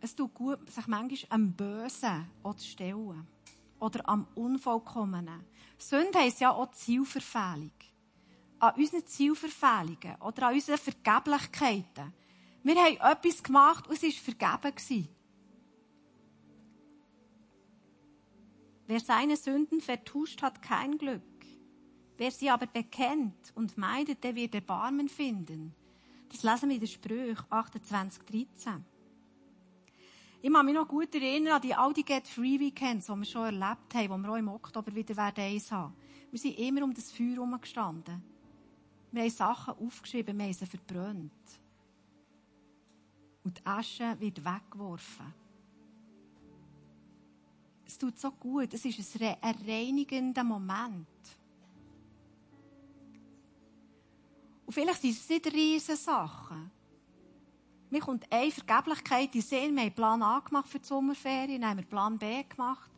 Es 0.00 0.14
tut 0.14 0.35
gut, 0.35 0.70
sich 0.70 0.87
manchmal 0.87 1.31
am 1.31 1.52
Bösen 1.54 2.31
zu 2.42 2.66
stellen. 2.66 3.26
Oder 3.78 4.07
am 4.07 4.26
Unvollkommenen. 4.35 5.46
Sünde 5.78 6.18
heisst 6.18 6.42
ja 6.42 6.50
auch 6.50 6.70
Zielverfehlung 6.72 7.72
an 8.59 8.74
unseren 8.74 9.07
Zielverfehlungen 9.07 10.20
oder 10.20 10.48
an 10.48 10.54
unseren 10.54 10.76
Vergeblichkeiten. 10.76 12.12
Wir 12.64 12.74
haben 12.74 12.96
etwas 12.96 13.42
gemacht 13.42 13.88
und 13.88 13.94
es 13.94 14.02
war 14.02 14.59
vergeben. 14.59 15.09
Wer 18.87 19.00
seine 19.00 19.38
Sünden 19.38 19.81
vertuscht, 19.81 20.42
hat 20.42 20.61
kein 20.61 20.98
Glück. 20.98 21.22
Wer 22.18 22.33
sie 22.33 22.50
aber 22.50 22.66
bekennt 22.66 23.52
und 23.54 23.78
meidet, 23.78 24.24
der 24.24 24.35
wird 24.35 24.52
Erbarmen 24.54 25.09
finden. 25.09 25.72
Das 26.28 26.42
lesen 26.42 26.68
wir 26.68 26.74
in 26.74 26.81
der 26.81 26.88
Sprüche 26.88 27.44
28, 27.48 28.22
13. 28.24 28.85
Ich 30.42 30.52
kann 30.52 30.66
mich 30.66 30.74
noch 30.74 30.87
gut 30.87 31.14
erinnern 31.14 31.54
an 31.54 31.62
die 31.62 31.74
Audi 31.74 32.02
Get 32.02 32.26
Free 32.26 32.59
Weekends, 32.59 33.07
die 33.07 33.12
wir 33.12 33.24
schon 33.24 33.44
erlebt 33.44 33.94
haben, 33.94 34.22
die 34.22 34.26
wir 34.26 34.33
auch 34.33 34.37
im 34.37 34.48
Oktober 34.48 34.92
wieder 34.94 35.16
eins 35.16 35.70
haben 35.70 35.94
Wir 36.31 36.38
sind 36.38 36.59
immer 36.59 36.83
um 36.83 36.92
das 36.92 37.12
Feuer 37.12 37.35
herumgestanden. 37.35 38.22
Wir 39.12 39.22
haben 39.22 39.31
Sachen 39.31 39.74
aufgeschrieben, 39.74 40.37
wir 40.37 40.44
haben 40.44 40.52
sie 40.52 40.66
verbrannt. 40.66 41.33
Und 43.44 43.59
die 43.59 43.66
Asche 43.66 44.16
wird 44.18 44.44
weggeworfen. 44.44 45.33
Es 47.87 47.96
tut 47.96 48.18
so 48.18 48.33
gut. 48.33 48.74
Es 48.74 48.85
ist 48.85 49.22
ein 49.22 49.54
reinigender 49.66 50.44
Moment. 50.44 51.07
Und 54.68 54.74
vielleicht 54.74 55.00
sind 55.00 55.12
es 55.12 55.26
nicht 55.31 55.46
riesige 55.46 55.96
Sachen. 55.96 56.70
Mir 57.88 58.00
kommt 58.00 58.31
eine 58.31 58.50
Vergeblichkeit 58.50 59.35
in 59.35 59.40
Sinn. 59.40 59.74
Wir 59.74 59.85
haben 59.85 59.94
Plan 59.94 60.22
A 60.22 60.40
gemacht 60.40 60.68
für 60.68 60.78
die 60.78 60.87
Sommerferien, 60.87 61.62
dann 61.62 61.70
haben 61.70 61.78
wir 61.78 61.87
Plan 61.87 62.18
B 62.18 62.42
gemacht. 62.42 62.90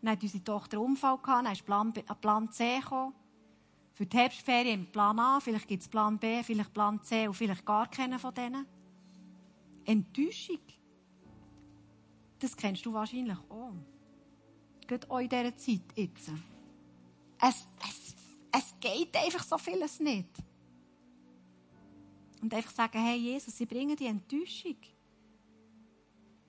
Dann 0.00 0.10
hat 0.10 0.22
unsere 0.24 0.42
Tochter 0.42 0.78
einen 0.78 0.86
Unfall 0.86 1.18
gehabt, 1.18 1.46
dann 1.46 1.52
ist 1.52 1.64
Plan, 1.64 1.92
B, 1.92 2.02
Plan 2.20 2.50
C 2.50 2.80
gekommen. 2.80 3.14
Für 3.94 4.04
die 4.04 4.16
Herbstferien 4.16 4.90
Plan 4.90 5.16
A, 5.20 5.38
vielleicht 5.38 5.68
gibt 5.68 5.84
es 5.84 5.88
Plan 5.88 6.18
B, 6.18 6.42
vielleicht 6.42 6.74
Plan 6.74 7.00
C 7.04 7.28
und 7.28 7.34
vielleicht 7.34 7.64
gar 7.64 7.88
keinen 7.88 8.18
von 8.18 8.34
denen. 8.34 8.66
Enttäuschung. 9.84 10.58
Das 12.40 12.56
kennst 12.56 12.84
du 12.84 12.92
wahrscheinlich 12.92 13.38
auch. 13.48 13.74
Gerade 14.88 15.08
auch 15.08 15.20
in 15.20 15.28
dieser 15.28 15.56
Zeit 15.56 15.82
jetzt. 15.94 16.32
Es, 17.40 17.68
es, 17.88 18.16
es 18.50 18.74
geht 18.80 19.16
einfach 19.16 19.44
so 19.44 19.56
vieles 19.56 20.00
nicht. 20.00 20.26
Und 22.42 22.52
einfach 22.52 22.72
sagen, 22.72 22.98
hey 22.98 23.16
Jesus, 23.16 23.56
sie 23.56 23.66
bringen 23.66 23.96
die 23.96 24.06
Enttäuschung. 24.06 24.76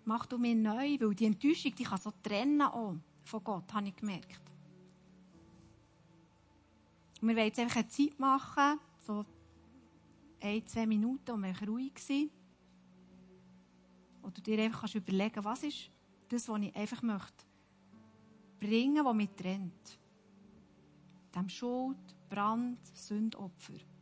Mach 0.06 0.26
du 0.26 0.38
mir 0.38 0.56
neu, 0.56 0.98
weil 1.00 1.16
die 1.16 1.26
Enttäuschung, 1.26 1.74
die 1.76 1.84
kann 1.84 2.00
so 2.00 2.12
trennen 2.22 2.62
auch 2.64 2.96
von 3.24 3.44
Gott, 3.44 3.72
habe 3.74 3.88
ich 3.88 3.96
gemerkt. 3.96 4.42
Und 7.22 7.30
wir 7.30 7.36
wollen 7.36 7.46
jetzt 7.46 7.60
einfach 7.60 7.78
eine 7.78 7.88
Zeit 7.88 8.20
machen, 8.20 8.80
so 9.00 9.24
ein, 10.42 10.68
zwei 10.68 10.86
Minuten, 10.86 11.42
wir 11.42 11.68
ruhig 11.70 11.98
sind. 12.00 12.32
Oder 14.24 14.42
dir 14.42 14.60
einfach 14.64 14.82
kannst 14.82 14.96
überlegen, 14.96 15.44
was 15.46 15.64
ist 15.64 15.90
das, 16.28 16.50
was 16.50 16.62
ich 16.62 16.76
einfach 16.76 17.02
möchte 17.02 17.46
bringen, 18.60 19.06
was 19.06 19.16
mich 19.16 19.30
trennt. 19.36 20.00
Dem 21.36 21.50
Schuld, 21.50 21.98
Brand, 22.30 22.80
Sündopfer. 22.94 23.93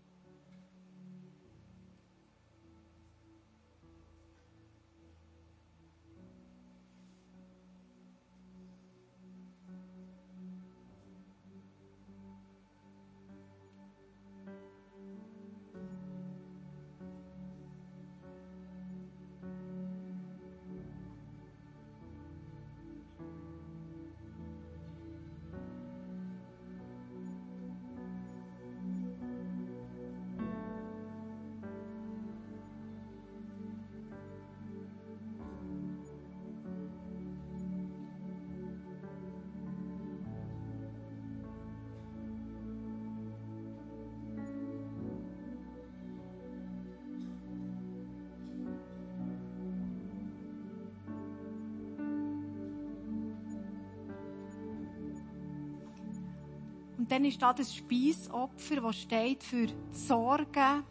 Und 57.01 57.11
dann 57.11 57.25
ist 57.25 57.41
da 57.41 57.51
das 57.51 57.75
Speisopfer, 57.75 58.75
das 58.79 58.95
steht 58.95 59.43
für 59.43 59.65
die 59.65 59.73
Sorgen, 59.91 60.83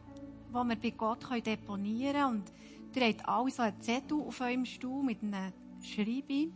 die 0.48 0.52
wir 0.52 0.76
bei 0.76 0.90
Gott 0.90 1.24
deponieren 1.46 2.12
können. 2.14 2.42
Und 2.92 2.96
ihr 2.96 3.06
habt 3.06 3.28
alle 3.28 3.50
so 3.52 3.62
einen 3.62 3.80
Zettel 3.80 4.20
auf 4.20 4.40
eurem 4.40 4.64
Stuhl 4.64 5.04
mit 5.04 5.22
einem 5.22 5.52
Schreiben. 5.80 6.52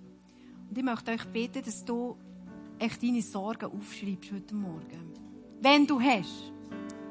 Und 0.69 0.77
ich 0.77 0.83
möchte 0.83 1.13
euch 1.13 1.25
bitten, 1.27 1.63
dass 1.63 1.85
du 1.85 2.17
echt 2.81 3.01
deine 3.01 3.23
Sorgen 3.23 3.67
aufschreibst 3.67 4.33
heute 4.33 4.57
Morgen. 4.57 5.15
Wenn 5.61 5.87
du 5.87 6.01
hast. 6.01 6.53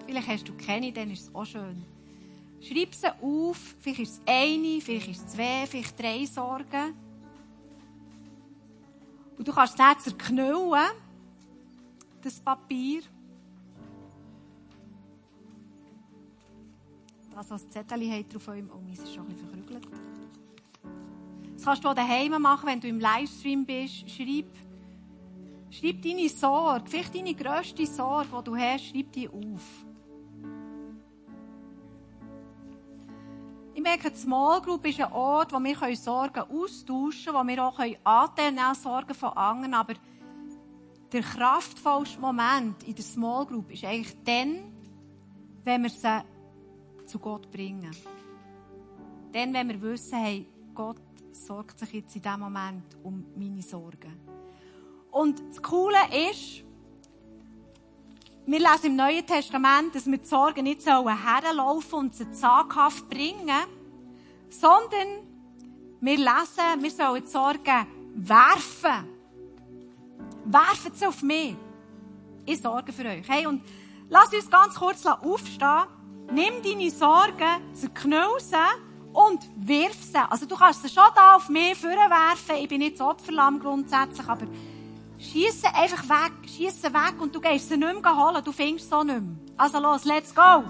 Vielleicht 0.06 0.28
hast 0.28 0.50
du 0.50 0.54
keine, 0.58 0.92
dann 0.92 1.12
ist 1.12 1.22
es 1.22 1.34
auch 1.34 1.46
schön. 1.46 1.86
Schreib 2.60 2.94
sie 2.94 3.08
auf. 3.22 3.76
Vielleicht 3.80 4.02
ist 4.02 4.12
es 4.16 4.22
eine, 4.26 4.82
vielleicht 4.82 5.08
ist 5.08 5.28
es 5.28 5.28
zwei, 5.28 5.66
vielleicht 5.66 5.98
drei 5.98 6.26
Sorgen. 6.26 6.94
Und 9.38 9.48
du 9.48 9.54
kannst 9.54 9.76
es 9.76 9.78
dann 9.78 9.98
zerknüllen, 9.98 10.92
das 12.24 12.40
Papier. 12.40 13.02
Das, 17.36 17.50
was 17.50 17.70
Zettel 17.70 18.10
hat 18.12 18.34
drauf 18.34 18.48
eurem, 18.48 18.70
oh, 18.74 18.80
meins 18.80 19.00
ist 19.00 19.14
schon 19.14 19.24
ein 19.24 19.30
bisschen 19.30 19.50
verkrügelt. 19.50 19.88
Das 21.56 21.66
kannst 21.66 21.84
du 21.84 21.94
daheim 21.94 22.42
machen, 22.42 22.68
wenn 22.68 22.80
du 22.80 22.88
im 22.88 23.00
Livestream 23.00 23.66
bist. 23.66 24.10
Schreib, 24.10 24.46
schreib 25.72 26.02
deine 26.02 26.30
Sorge, 26.30 26.90
vielleicht 26.90 27.16
deine 27.16 27.34
grösste 27.34 27.86
Sorge, 27.86 28.30
die 28.38 28.44
du 28.44 28.56
hast, 28.56 28.86
schreib 28.86 29.12
die 29.12 29.28
auf. 29.28 29.86
Ich 33.74 33.82
merke, 33.82 34.12
die 34.12 34.18
Small 34.18 34.62
Group 34.62 34.86
ist 34.86 35.02
ein 35.02 35.12
Ort, 35.12 35.52
wo 35.52 35.60
wir 35.60 35.96
Sorgen 35.96 36.42
austauschen 36.42 37.34
können, 37.34 37.38
wo 37.38 37.48
wir 37.48 37.64
auch 38.04 38.76
Sorgen 38.76 39.14
von 39.16 39.30
anderen. 39.32 39.74
Aber 39.74 39.96
der 41.14 41.22
kraftvollste 41.22 42.20
Moment 42.20 42.84
in 42.84 42.96
der 42.96 43.04
Small 43.04 43.46
Group 43.46 43.72
ist 43.72 43.86
eigentlich 43.86 44.16
dann, 44.26 44.72
wenn 45.64 45.84
wir 45.84 45.90
sie 45.90 46.24
zu 47.06 47.20
Gott 47.20 47.52
bringen. 47.52 47.96
Dann, 49.32 49.54
wenn 49.54 49.70
wir 49.70 49.82
wissen, 49.82 50.18
hey, 50.18 50.48
Gott 50.74 50.98
sorgt 51.32 51.80
sich 51.80 51.94
jetzt 51.94 52.16
in 52.16 52.22
diesem 52.22 52.40
Moment 52.40 52.98
um 53.04 53.26
meine 53.36 53.62
Sorgen. 53.62 54.20
Und 55.12 55.42
das 55.50 55.62
Coole 55.62 55.98
ist, 56.32 56.64
wir 58.46 58.60
lesen 58.60 58.88
im 58.88 58.96
Neuen 58.96 59.26
Testament, 59.26 59.96
dass 59.96 60.08
wir 60.08 60.18
die 60.18 60.26
Sorgen 60.26 60.64
nicht 60.64 60.86
herlaufen 60.86 62.00
und 62.00 62.16
sie 62.16 62.30
zaghaft 62.32 63.08
bringen, 63.08 63.64
sondern 64.50 65.28
wir 66.02 66.18
lesen, 66.18 66.82
wir 66.82 66.92
sollen 66.92 67.24
die 67.24 67.30
Sorgen 67.30 67.88
werfen. 68.16 69.13
Werfen 70.46 70.92
sie 70.94 71.06
auf 71.06 71.22
mich. 71.22 71.56
Ich 72.46 72.62
sorge 72.62 72.92
für 72.92 73.06
euch. 73.06 73.28
Hey, 73.28 73.48
und 73.48 73.64
lass 74.10 74.34
uns 74.34 74.50
ganz 74.50 74.76
kurz 74.76 75.06
aufstehen. 75.06 75.84
Nimm 76.32 76.62
deine 76.64 76.90
Sorgen, 76.90 77.74
zerknüll 77.74 78.40
sie 78.40 78.56
und 79.14 79.40
wirf 79.56 79.98
sie. 80.02 80.18
Also 80.30 80.46
du 80.46 80.56
kannst 80.56 80.82
sie 80.82 80.90
schon 80.90 81.04
da 81.16 81.36
auf 81.36 81.50
mich 81.50 81.82
werfen. 81.84 82.56
Ich 82.62 82.68
bin 82.68 82.80
nicht 82.80 82.98
so 82.98 83.10
Opferlamm 83.10 83.60
grundsätzlich, 83.60 84.28
aber 84.28 84.48
schieß 85.18 85.62
sie 85.62 85.68
einfach 85.68 86.04
weg. 86.10 86.34
Schieß 86.46 86.82
sie 86.82 86.94
weg 86.94 87.16
und 87.20 87.34
du 87.34 87.40
gehst 87.40 87.70
sie 87.70 87.78
nicht 87.78 88.02
mehr 88.02 88.18
holen. 88.18 88.44
Du 88.44 88.52
findest 88.52 88.90
sie 88.90 88.98
nicht 88.98 89.08
mehr. 89.08 89.36
Also 89.58 89.80
los, 89.80 90.06
let's 90.06 90.34
go. 90.34 90.64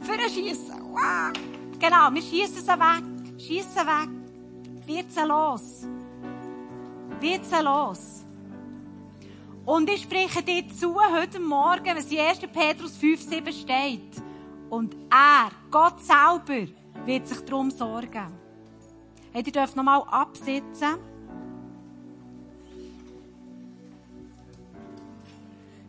Für 0.00 0.28
schießen. 0.28 0.74
Wow. 0.92 1.32
Genau, 1.78 2.12
wir 2.12 2.22
schießen 2.22 2.62
sie 2.62 2.68
weg. 2.68 3.40
Schieß 3.40 3.66
sie 3.74 3.80
weg. 3.80 4.08
Wird 4.86 5.12
sie 5.12 5.26
los. 5.26 5.86
Wird 7.20 7.44
sie 7.44 7.62
los. 7.62 8.25
Und 9.66 9.90
ich 9.90 10.02
spreche 10.02 10.44
dir 10.44 10.68
zu 10.68 10.94
heute 10.94 11.40
Morgen, 11.40 11.96
was 11.96 12.06
in 12.06 12.20
1. 12.20 12.38
Petrus 12.52 12.96
5, 12.98 13.20
7 13.20 13.52
steht. 13.52 14.22
Und 14.70 14.94
er, 15.10 15.50
Gott 15.72 16.00
selber, 16.04 16.70
wird 17.04 17.26
sich 17.26 17.40
darum 17.40 17.72
sorgen. 17.72 18.32
Hey, 19.32 19.42
ihr 19.44 19.52
dürft 19.52 19.74
nochmal 19.74 20.04
absitzen. 20.08 20.94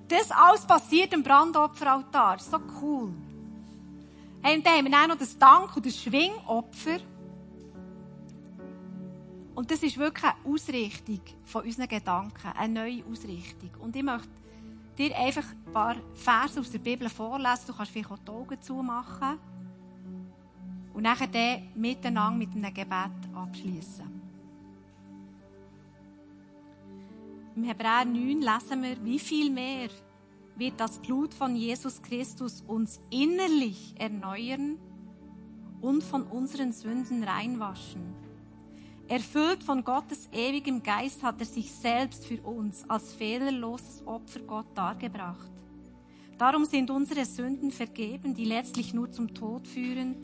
Das 0.07 0.31
alles 0.31 0.65
passiert 0.65 1.13
im 1.13 1.21
Brandopferaltar. 1.21 2.39
So 2.39 2.57
cool. 2.81 3.13
Hey, 4.41 4.57
und 4.57 4.65
dann 4.65 4.73
haben 4.73 4.89
wir 4.89 5.03
auch 5.03 5.07
noch 5.09 5.17
das 5.19 5.37
Dank- 5.37 5.75
und 5.75 5.85
das 5.85 5.95
Schwingopfer. 5.95 6.99
Und 9.57 9.71
das 9.71 9.81
ist 9.81 9.97
wirklich 9.97 10.23
eine 10.23 10.53
Ausrichtung 10.53 11.19
von 11.43 11.63
unseren 11.63 11.87
Gedanken, 11.87 12.51
eine 12.55 12.73
neue 12.79 13.03
Ausrichtung. 13.05 13.71
Und 13.79 13.95
ich 13.95 14.03
möchte 14.03 14.29
dir 14.95 15.17
einfach 15.17 15.45
ein 15.49 15.73
paar 15.73 15.95
Verse 16.13 16.59
aus 16.59 16.69
der 16.69 16.77
Bibel 16.77 17.09
vorlesen. 17.09 17.63
Du 17.65 17.73
kannst 17.73 17.91
vielleicht 17.91 18.11
auch 18.11 18.19
die 18.19 18.29
Augen 18.29 18.61
zumachen. 18.61 19.39
Und 20.93 21.01
nachher 21.01 21.25
dann 21.25 21.69
miteinander 21.73 22.37
mit 22.37 22.51
einem 22.51 22.71
Gebet 22.71 23.33
abschließen. 23.33 24.05
Im 27.55 27.63
Hebräer 27.63 28.05
9 28.05 28.39
lesen 28.39 28.83
wir, 28.83 29.03
wie 29.03 29.17
viel 29.17 29.49
mehr 29.49 29.89
wird 30.55 30.79
das 30.79 30.99
Blut 30.99 31.33
von 31.33 31.55
Jesus 31.55 31.99
Christus 32.03 32.63
uns 32.67 33.01
innerlich 33.09 33.95
erneuern 33.97 34.77
und 35.81 36.03
von 36.03 36.27
unseren 36.27 36.71
Sünden 36.73 37.23
reinwaschen. 37.23 38.26
Erfüllt 39.09 39.63
von 39.63 39.85
Gottes 39.85 40.27
ewigem 40.33 40.83
Geist 40.83 41.23
hat 41.23 41.39
er 41.39 41.45
sich 41.45 41.71
selbst 41.71 42.25
für 42.25 42.41
uns 42.41 42.83
als 42.89 43.13
fehlerloses 43.13 44.05
Opfer 44.05 44.41
Gott 44.41 44.65
dargebracht. 44.75 45.49
Darum 46.37 46.65
sind 46.65 46.91
unsere 46.91 47.23
Sünden 47.23 47.71
vergeben, 47.71 48.33
die 48.35 48.43
letztlich 48.43 48.93
nur 48.93 49.09
zum 49.09 49.33
Tod 49.33 49.65
führen. 49.65 50.15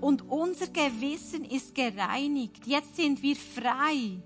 Und 0.00 0.28
unser 0.28 0.66
Gewissen 0.66 1.44
ist 1.44 1.74
gereinigt. 1.74 2.66
Jetzt 2.66 2.96
sind 2.96 3.22
wir 3.22 3.34
frei, 3.34 4.20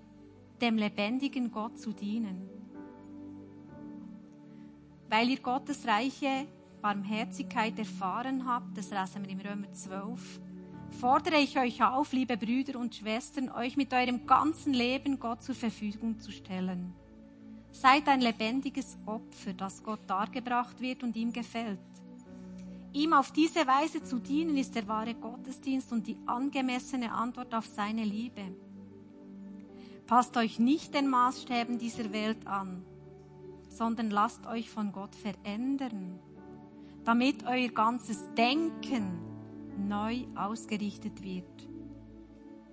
dem 0.61 0.79
lebendigen 0.79 1.53
Gott 1.53 1.79
zu 1.79 1.93
dienen. 1.93 2.49
Weil 5.09 5.31
ihr 5.31 5.41
Gottes 5.41 5.87
reiche 5.87 6.47
Barmherzigkeit 6.83 7.79
erfahren 7.79 8.47
habt, 8.47 8.77
das 8.77 8.91
lesen 8.91 9.25
wir 9.25 9.31
im 9.31 9.41
Römer 9.41 9.73
12, 9.73 10.41
fordere 10.91 11.37
ich 11.37 11.59
euch 11.59 11.83
auf, 11.83 12.13
liebe 12.13 12.37
Brüder 12.37 12.79
und 12.79 12.95
Schwestern, 12.95 13.51
euch 13.51 13.77
mit 13.77 13.93
eurem 13.93 14.27
ganzen 14.27 14.73
Leben 14.73 15.19
Gott 15.19 15.43
zur 15.43 15.55
Verfügung 15.55 16.19
zu 16.19 16.31
stellen. 16.31 16.93
Seid 17.73 18.09
ein 18.09 18.21
lebendiges 18.21 18.97
Opfer, 19.05 19.53
das 19.53 19.83
Gott 19.83 20.01
dargebracht 20.07 20.81
wird 20.81 21.03
und 21.03 21.15
ihm 21.17 21.33
gefällt. 21.33 21.79
Ihm 22.93 23.13
auf 23.13 23.31
diese 23.31 23.67
Weise 23.67 24.03
zu 24.03 24.19
dienen, 24.19 24.57
ist 24.57 24.75
der 24.75 24.89
wahre 24.89 25.15
Gottesdienst 25.15 25.93
und 25.93 26.07
die 26.07 26.17
angemessene 26.25 27.13
Antwort 27.13 27.55
auf 27.55 27.67
seine 27.67 28.05
Liebe. 28.05 28.43
Passt 30.07 30.37
euch 30.37 30.59
nicht 30.59 30.95
den 30.95 31.09
Maßstäben 31.09 31.79
dieser 31.79 32.13
Welt 32.13 32.47
an, 32.47 32.85
sondern 33.69 34.11
lasst 34.11 34.47
euch 34.47 34.71
von 34.71 34.93
Gott 34.93 35.15
verändern, 35.15 36.19
damit 37.05 37.45
euer 37.45 37.69
ganzes 37.69 38.27
Denken 38.35 39.26
neu 39.79 40.25
ausgerichtet 40.35 41.23
wird. 41.23 41.69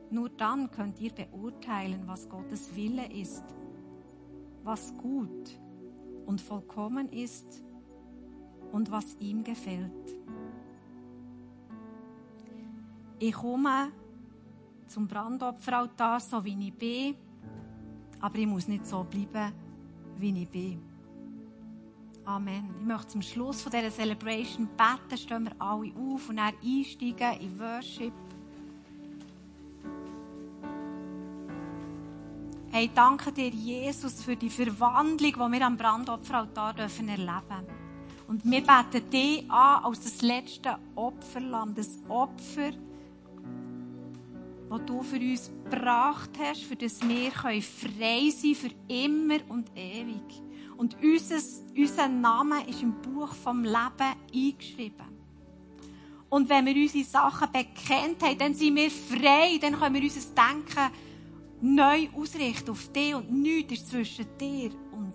Nur 0.10 0.30
dann 0.30 0.70
könnt 0.70 1.00
ihr 1.00 1.12
beurteilen, 1.12 2.04
was 2.06 2.30
Gottes 2.30 2.76
Wille 2.76 3.12
ist, 3.12 3.44
was 4.64 4.96
gut 4.98 5.60
und 6.26 6.40
vollkommen 6.40 7.10
ist 7.10 7.64
und 8.72 8.92
was 8.92 9.16
ihm 9.20 9.44
gefällt. 9.44 10.16
Ich 13.20 13.34
komme 13.34 13.92
zum 14.88 15.08
Brandopferaltar, 15.08 16.20
so 16.20 16.44
wie 16.44 16.68
ich 16.68 16.74
bin, 16.74 17.16
aber 18.20 18.38
ich 18.38 18.48
muss 18.48 18.68
nicht 18.68 18.86
so 18.86 19.04
bleiben, 19.04 19.54
wie 20.18 20.42
ich 20.44 20.50
bin. 20.50 20.93
Amen. 22.26 22.74
Ich 22.80 22.86
möchte 22.86 23.08
zum 23.10 23.22
Schluss 23.22 23.62
von 23.62 23.72
dieser 23.72 23.92
Celebration 23.92 24.70
beten, 24.78 25.18
stehen 25.18 25.44
wir 25.44 25.56
alle 25.60 25.92
auf 25.98 26.30
und 26.30 26.38
dann 26.38 26.54
einsteigen 26.64 27.42
in 27.42 27.60
Worship. 27.60 28.14
Hey, 32.72 32.90
danke 32.96 33.32
dir, 33.32 33.50
Jesus, 33.50 34.24
für 34.24 34.38
die 34.38 34.50
Verwandlung, 34.50 35.34
die 35.34 35.52
wir 35.52 35.66
am 35.66 35.76
Brandopferaltar 35.76 36.74
dürfen 36.74 37.10
erleben 37.10 37.68
Und 38.30 38.50
wir 38.50 38.62
beten 38.62 39.10
dich 39.10 39.52
an 39.52 39.84
als 39.84 40.02
das 40.02 40.22
letzte 40.22 40.78
Opferlamm, 40.96 41.76
das 41.76 42.00
Opfer, 42.08 42.72
das 44.78 44.86
du 44.86 45.04
für 45.04 45.18
uns 45.18 45.52
gebracht 45.64 46.32
hast, 46.40 46.64
für 46.64 46.76
das 46.76 47.02
wir 47.08 47.32
frei 47.32 47.62
sein 47.62 47.62
können 47.62 48.56
für 48.56 48.72
immer 48.88 49.40
und 49.50 49.72
ewig. 49.76 50.42
Und 50.78 50.98
unser, 51.02 51.38
unser 51.78 52.08
Name 52.08 52.68
ist 52.68 52.82
im 52.82 53.00
Buch 53.02 53.34
vom 53.34 53.64
Leben 53.64 54.16
eingeschrieben. 54.34 55.14
Und 56.30 56.50
wenn 56.50 56.66
wir 56.66 56.76
unsere 56.76 57.04
Sachen 57.04 57.52
bekennt 57.52 58.24
haben, 58.24 58.38
dann 58.40 58.56
sind 58.56 58.76
wir 58.76 58.90
frei, 58.90 59.60
dann 59.62 59.80
können 59.80 59.96
wir 59.96 60.02
unser 60.02 60.34
Denken 60.34 60.92
neu 61.62 62.10
ausrichten 62.20 62.72
auf 62.72 62.92
dich 62.92 63.14
und 63.14 63.32
nichts 63.32 63.74
ist 63.74 63.90
zwischen 63.90 64.26
dir 64.40 64.72
und 64.92 65.14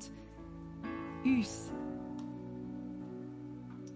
uns. 1.24 1.67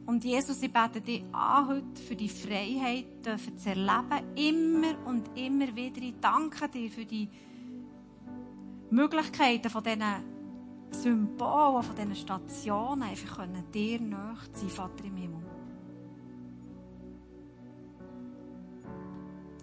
Und 0.07 0.25
Jesus, 0.25 0.63
ich 0.63 0.73
bete 0.73 1.01
dich 1.01 1.23
an 1.33 1.69
heute 1.69 2.03
für 2.03 2.17
die 2.17 2.29
Freiheit 2.29 3.25
dürfen 3.25 3.57
zu 3.57 3.69
erleben, 3.69 4.37
immer 4.37 5.07
und 5.07 5.31
immer 5.37 5.75
wieder. 5.75 6.03
Ich 6.03 6.15
danke 6.21 6.69
dir 6.69 6.91
für 6.91 7.05
die 7.05 7.29
Möglichkeiten 8.91 9.71
von 9.71 9.83
diesen 9.83 10.03
Symbolen, 10.91 11.83
von 11.83 11.97
diesen 11.97 12.17
Stationen, 12.17 13.05
einfach 13.05 13.37
können 13.37 13.65
dir 13.73 14.01
nahe 14.01 14.37
sein, 14.53 14.69
Vater 14.69 15.05
im 15.05 15.17
Himmel. 15.17 15.43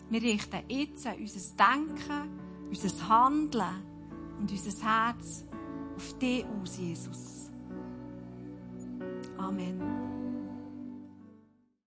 Wir 0.09 0.21
richten 0.23 0.63
jetzt 0.67 1.05
unser 1.05 1.55
Denken, 1.55 2.67
unser 2.69 3.09
Handeln 3.09 3.83
und 4.39 4.49
unser 4.49 4.85
Herz 4.85 5.45
auf 5.95 6.17
dich 6.17 6.45
aus, 6.45 6.77
Jesus. 6.77 7.51
Amen. 9.37 10.18